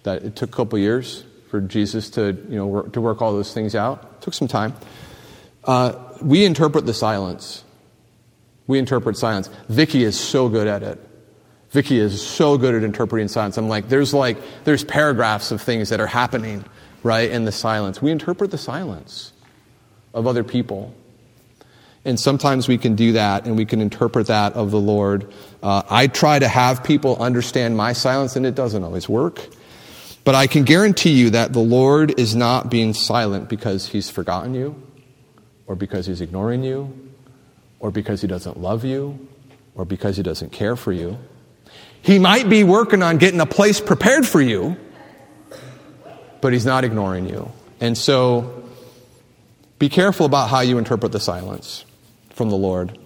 that 0.02 0.22
it 0.22 0.36
took 0.36 0.50
a 0.50 0.52
couple 0.52 0.78
years 0.78 1.24
for 1.50 1.60
Jesus 1.60 2.10
to, 2.10 2.26
you 2.48 2.56
know, 2.56 2.66
work, 2.66 2.92
to 2.92 3.00
work 3.00 3.22
all 3.22 3.32
those 3.32 3.54
things 3.54 3.74
out. 3.74 4.02
It 4.16 4.22
took 4.22 4.34
some 4.34 4.48
time. 4.48 4.74
Uh, 5.64 5.98
we 6.20 6.44
interpret 6.44 6.84
the 6.86 6.94
silence. 6.94 7.64
We 8.66 8.78
interpret 8.78 9.16
silence. 9.16 9.48
Vicky 9.68 10.04
is 10.04 10.18
so 10.18 10.48
good 10.48 10.66
at 10.66 10.82
it. 10.82 10.98
Vicky 11.70 11.98
is 11.98 12.24
so 12.24 12.56
good 12.56 12.74
at 12.74 12.84
interpreting 12.84 13.28
silence. 13.28 13.56
I'm 13.56 13.68
like, 13.68 13.88
there's 13.88 14.14
like, 14.14 14.38
there's 14.64 14.84
paragraphs 14.84 15.50
of 15.50 15.60
things 15.60 15.88
that 15.88 16.00
are 16.00 16.06
happening, 16.06 16.64
right, 17.02 17.30
in 17.30 17.44
the 17.44 17.52
silence. 17.52 18.00
We 18.00 18.10
interpret 18.10 18.50
the 18.50 18.58
silence 18.58 19.32
of 20.12 20.26
other 20.26 20.44
people. 20.44 20.94
And 22.04 22.20
sometimes 22.20 22.68
we 22.68 22.76
can 22.76 22.96
do 22.96 23.12
that 23.12 23.46
and 23.46 23.56
we 23.56 23.64
can 23.64 23.80
interpret 23.80 24.26
that 24.26 24.52
of 24.52 24.70
the 24.70 24.80
Lord. 24.80 25.32
Uh, 25.62 25.82
I 25.88 26.06
try 26.06 26.38
to 26.38 26.48
have 26.48 26.84
people 26.84 27.16
understand 27.16 27.76
my 27.76 27.94
silence 27.94 28.36
and 28.36 28.44
it 28.44 28.54
doesn't 28.54 28.84
always 28.84 29.08
work. 29.08 29.48
But 30.24 30.34
I 30.34 30.46
can 30.46 30.64
guarantee 30.64 31.12
you 31.12 31.30
that 31.30 31.52
the 31.52 31.60
Lord 31.60 32.18
is 32.18 32.34
not 32.34 32.70
being 32.70 32.94
silent 32.94 33.48
because 33.48 33.88
he's 33.88 34.08
forgotten 34.10 34.54
you, 34.54 34.82
or 35.66 35.76
because 35.76 36.06
he's 36.06 36.22
ignoring 36.22 36.64
you, 36.64 37.10
or 37.78 37.90
because 37.90 38.22
he 38.22 38.26
doesn't 38.26 38.58
love 38.58 38.84
you, 38.84 39.28
or 39.74 39.84
because 39.84 40.16
he 40.16 40.22
doesn't 40.22 40.50
care 40.50 40.76
for 40.76 40.92
you. 40.92 41.18
He 42.00 42.18
might 42.18 42.48
be 42.48 42.64
working 42.64 43.02
on 43.02 43.18
getting 43.18 43.40
a 43.40 43.46
place 43.46 43.82
prepared 43.82 44.26
for 44.26 44.40
you, 44.40 44.76
but 46.40 46.54
he's 46.54 46.66
not 46.66 46.84
ignoring 46.84 47.28
you. 47.28 47.50
And 47.80 47.96
so 47.96 48.64
be 49.78 49.90
careful 49.90 50.24
about 50.24 50.48
how 50.48 50.60
you 50.60 50.78
interpret 50.78 51.12
the 51.12 51.20
silence 51.20 51.84
from 52.34 52.50
the 52.50 52.56
Lord. 52.56 52.98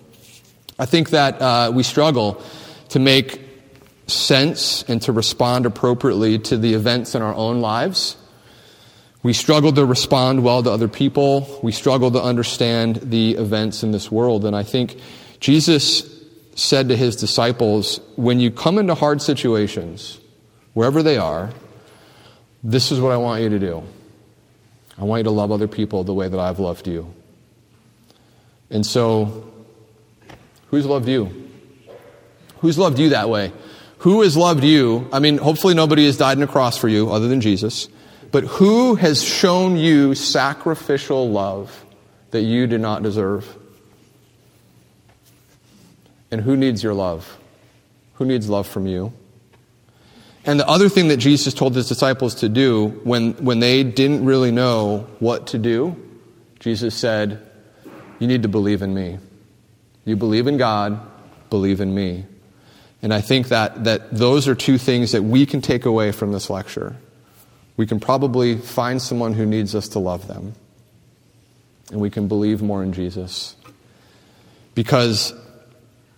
I 0.79 0.87
think 0.87 1.11
that 1.11 1.41
uh, 1.41 1.71
we 1.75 1.83
struggle 1.83 2.43
to 2.91 2.99
make 2.99 3.41
sense 4.07 4.83
and 4.89 5.01
to 5.03 5.13
respond 5.13 5.67
appropriately 5.67 6.39
to 6.39 6.57
the 6.57 6.75
events 6.75 7.15
in 7.15 7.23
our 7.23 7.35
own 7.35 7.61
lives. 7.61 8.17
We 9.23 9.33
struggle 9.33 9.73
to 9.73 9.85
respond 9.85 10.45
well 10.45 10.63
to 10.63 10.71
other 10.71 10.89
people. 10.89 11.61
We 11.63 11.73
struggle 11.73 12.11
to 12.13 12.23
understand 12.23 12.97
the 12.97 13.33
events 13.33 13.83
in 13.83 13.91
this 13.91 14.11
world. 14.11 14.45
And 14.45 14.57
I 14.57 14.63
think 14.63 15.01
Jesus 15.41 16.09
said 16.55 16.89
to 16.89 16.97
his 16.97 17.17
disciples, 17.17 18.01
when 18.17 18.41
you 18.41 18.51
come 18.51 18.79
into 18.79 18.95
hard 18.95 19.21
situations, 19.21 20.19
wherever 20.75 21.03
they 21.03 21.19
are, 21.19 21.51
this 22.63 22.91
is 22.91 23.01
what 23.01 23.13
I 23.13 23.17
want 23.17 23.43
you 23.43 23.49
to 23.51 23.59
do. 23.59 23.83
I 24.97 25.05
want 25.05 25.21
you 25.21 25.25
to 25.25 25.31
love 25.31 25.53
other 25.53 25.69
people 25.69 26.05
the 26.05 26.15
way 26.15 26.29
that 26.29 26.39
I've 26.39 26.59
loved 26.59 26.89
you. 26.89 27.13
And 28.71 28.85
so, 28.85 29.51
who's 30.71 30.87
loved 30.87 31.09
you? 31.09 31.49
Who's 32.61 32.79
loved 32.79 32.99
you 32.99 33.11
that 33.11 33.29
way? 33.29 33.53
Who 33.99 34.23
has 34.23 34.37
loved 34.37 34.65
you? 34.65 35.09
I 35.13 35.19
mean, 35.19 35.39
hopefully 35.39 35.75
nobody 35.75 36.07
has 36.07 36.17
died 36.17 36.37
on 36.37 36.43
a 36.43 36.47
cross 36.47 36.77
for 36.77 36.89
you 36.89 37.11
other 37.11 37.29
than 37.29 37.41
Jesus. 37.41 37.89
But 38.31 38.45
who 38.45 38.95
has 38.97 39.23
shown 39.23 39.77
you 39.77 40.15
sacrificial 40.15 41.31
love 41.31 41.85
that 42.31 42.43
you 42.43 42.67
did 42.67 42.81
not 42.81 43.03
deserve? 43.03 43.57
And 46.31 46.43
who 46.43 46.57
needs 46.57 46.83
your 46.83 46.95
love? 46.95 47.39
Who 48.15 48.27
needs 48.27 48.49
love 48.49 48.67
from 48.67 48.87
you? 48.87 49.13
And 50.45 50.61
the 50.61 50.69
other 50.69 50.89
thing 50.89 51.09
that 51.09 51.17
Jesus 51.17 51.55
told 51.55 51.75
his 51.75 51.89
disciples 51.89 52.37
to 52.37 52.49
do 52.49 52.89
when, 53.05 53.33
when 53.35 53.61
they 53.61 53.83
didn't 53.83 54.25
really 54.25 54.51
know 54.51 55.07
what 55.19 55.49
to 55.49 55.59
do, 55.59 55.97
Jesus 56.61 56.95
said, 56.95 57.48
You 58.19 58.27
need 58.27 58.43
to 58.43 58.49
believe 58.49 58.83
in 58.83 58.95
me. 58.95 59.19
You 60.05 60.17
believe 60.17 60.47
in 60.47 60.57
God, 60.57 61.01
believe 61.51 61.81
in 61.81 61.95
me. 61.95 62.25
And 63.03 63.15
I 63.15 63.21
think 63.21 63.49
that, 63.49 63.85
that 63.85 64.11
those 64.11 64.49
are 64.49 64.55
two 64.55 64.79
things 64.79 65.13
that 65.13 65.23
we 65.23 65.47
can 65.47 65.61
take 65.61 65.85
away 65.85 66.13
from 66.13 66.33
this 66.33 66.51
lecture. 66.51 66.97
We 67.77 67.87
can 67.87 68.01
probably 68.01 68.57
find 68.57 69.01
someone 69.01 69.35
who 69.35 69.47
needs 69.47 69.75
us 69.75 69.89
to 69.91 70.01
love 70.01 70.27
them. 70.27 70.55
And 71.93 72.01
we 72.01 72.11
can 72.11 72.27
believe 72.27 72.61
more 72.61 72.83
in 72.83 72.93
Jesus. 72.93 73.55
Because 74.75 75.33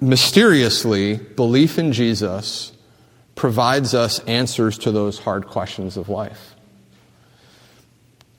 mysteriously, 0.00 1.16
belief 1.16 1.78
in 1.78 1.92
Jesus 1.92 2.72
provides 3.34 3.94
us 3.94 4.18
answers 4.20 4.78
to 4.78 4.90
those 4.90 5.18
hard 5.18 5.46
questions 5.46 5.96
of 5.96 6.08
life. 6.08 6.54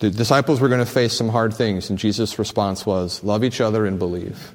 The 0.02 0.10
disciples 0.10 0.60
were 0.60 0.68
going 0.68 0.84
to 0.84 0.92
face 0.92 1.14
some 1.14 1.30
hard 1.30 1.54
things, 1.54 1.92
and 1.92 2.00
Jesus' 2.00 2.40
response 2.40 2.88
was, 2.88 3.24
Love 3.24 3.44
each 3.44 3.62
other 3.62 3.86
and 3.86 4.00
believe. 4.00 4.52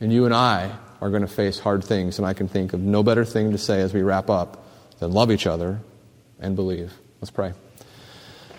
And 0.00 0.12
you 0.12 0.24
and 0.24 0.34
I 0.34 0.76
are 1.00 1.10
going 1.10 1.22
to 1.22 1.28
face 1.28 1.60
hard 1.60 1.84
things, 1.84 2.18
and 2.18 2.26
I 2.26 2.32
can 2.32 2.48
think 2.48 2.72
of 2.72 2.80
no 2.80 3.04
better 3.04 3.24
thing 3.24 3.52
to 3.52 3.58
say 3.58 3.80
as 3.82 3.94
we 3.94 4.02
wrap 4.02 4.28
up 4.28 4.66
than 4.98 5.12
love 5.12 5.30
each 5.30 5.46
other 5.46 5.78
and 6.40 6.56
believe. 6.56 6.92
Let's 7.20 7.30
pray. 7.30 7.52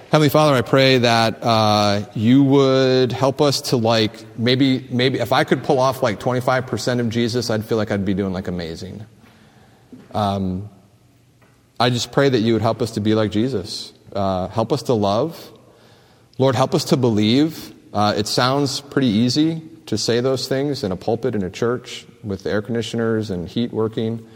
Heavenly 0.09 0.29
Father, 0.29 0.55
I 0.55 0.61
pray 0.61 0.99
that 0.99 1.43
uh, 1.43 2.05
you 2.15 2.45
would 2.45 3.11
help 3.11 3.41
us 3.41 3.59
to 3.71 3.75
like 3.75 4.37
maybe 4.39 4.87
maybe 4.89 5.19
if 5.19 5.33
I 5.33 5.43
could 5.43 5.65
pull 5.65 5.79
off 5.79 6.01
like 6.01 6.21
25% 6.21 7.01
of 7.01 7.09
Jesus, 7.09 7.49
I'd 7.49 7.65
feel 7.65 7.77
like 7.77 7.91
I'd 7.91 8.05
be 8.05 8.13
doing 8.13 8.31
like 8.31 8.47
amazing. 8.47 9.05
Um, 10.13 10.69
I 11.77 11.89
just 11.89 12.13
pray 12.13 12.29
that 12.29 12.39
you 12.39 12.53
would 12.53 12.61
help 12.61 12.81
us 12.81 12.91
to 12.91 13.01
be 13.01 13.15
like 13.15 13.31
Jesus. 13.31 13.91
Uh, 14.13 14.47
help 14.47 14.71
us 14.71 14.83
to 14.83 14.93
love. 14.93 15.51
Lord, 16.37 16.55
help 16.55 16.75
us 16.75 16.85
to 16.85 16.97
believe. 16.97 17.73
Uh, 17.93 18.13
it 18.17 18.27
sounds 18.27 18.81
pretty 18.81 19.07
easy 19.07 19.61
to 19.85 19.97
say 19.97 20.19
those 20.19 20.47
things 20.49 20.83
in 20.83 20.91
a 20.91 20.97
pulpit 20.97 21.33
in 21.33 21.43
a 21.43 21.49
church 21.49 22.05
with 22.23 22.45
air 22.45 22.61
conditioners 22.61 23.29
and 23.29 23.47
heat 23.47 23.71
working. 23.71 24.27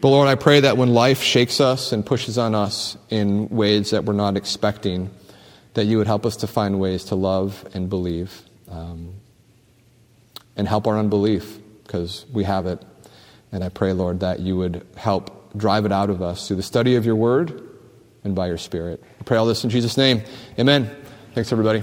But 0.00 0.10
Lord, 0.10 0.28
I 0.28 0.36
pray 0.36 0.60
that 0.60 0.76
when 0.76 0.94
life 0.94 1.22
shakes 1.22 1.60
us 1.60 1.90
and 1.90 2.06
pushes 2.06 2.38
on 2.38 2.54
us 2.54 2.96
in 3.08 3.48
ways 3.48 3.90
that 3.90 4.04
we're 4.04 4.12
not 4.12 4.36
expecting, 4.36 5.10
that 5.72 5.86
you 5.86 5.98
would 5.98 6.06
help 6.06 6.24
us 6.24 6.36
to 6.36 6.46
find 6.46 6.78
ways 6.78 7.06
to 7.06 7.16
love 7.16 7.66
and 7.74 7.88
believe 7.88 8.42
um, 8.70 9.14
and 10.56 10.68
help 10.68 10.86
our 10.86 10.98
unbelief 10.98 11.58
because 11.82 12.26
we 12.32 12.44
have 12.44 12.66
it. 12.66 12.80
And 13.50 13.64
I 13.64 13.70
pray, 13.70 13.92
Lord, 13.92 14.20
that 14.20 14.38
you 14.38 14.56
would 14.56 14.86
help 14.96 15.56
drive 15.56 15.84
it 15.84 15.90
out 15.90 16.10
of 16.10 16.22
us 16.22 16.46
through 16.46 16.58
the 16.58 16.62
study 16.62 16.94
of 16.94 17.04
your 17.04 17.16
word 17.16 17.60
and 18.22 18.34
by 18.36 18.46
your 18.46 18.58
spirit. 18.58 19.02
I 19.20 19.24
pray 19.24 19.36
all 19.36 19.46
this 19.46 19.64
in 19.64 19.70
Jesus' 19.70 19.96
name. 19.96 20.22
Amen. 20.58 21.03
Thanks, 21.34 21.50
everybody. 21.50 21.82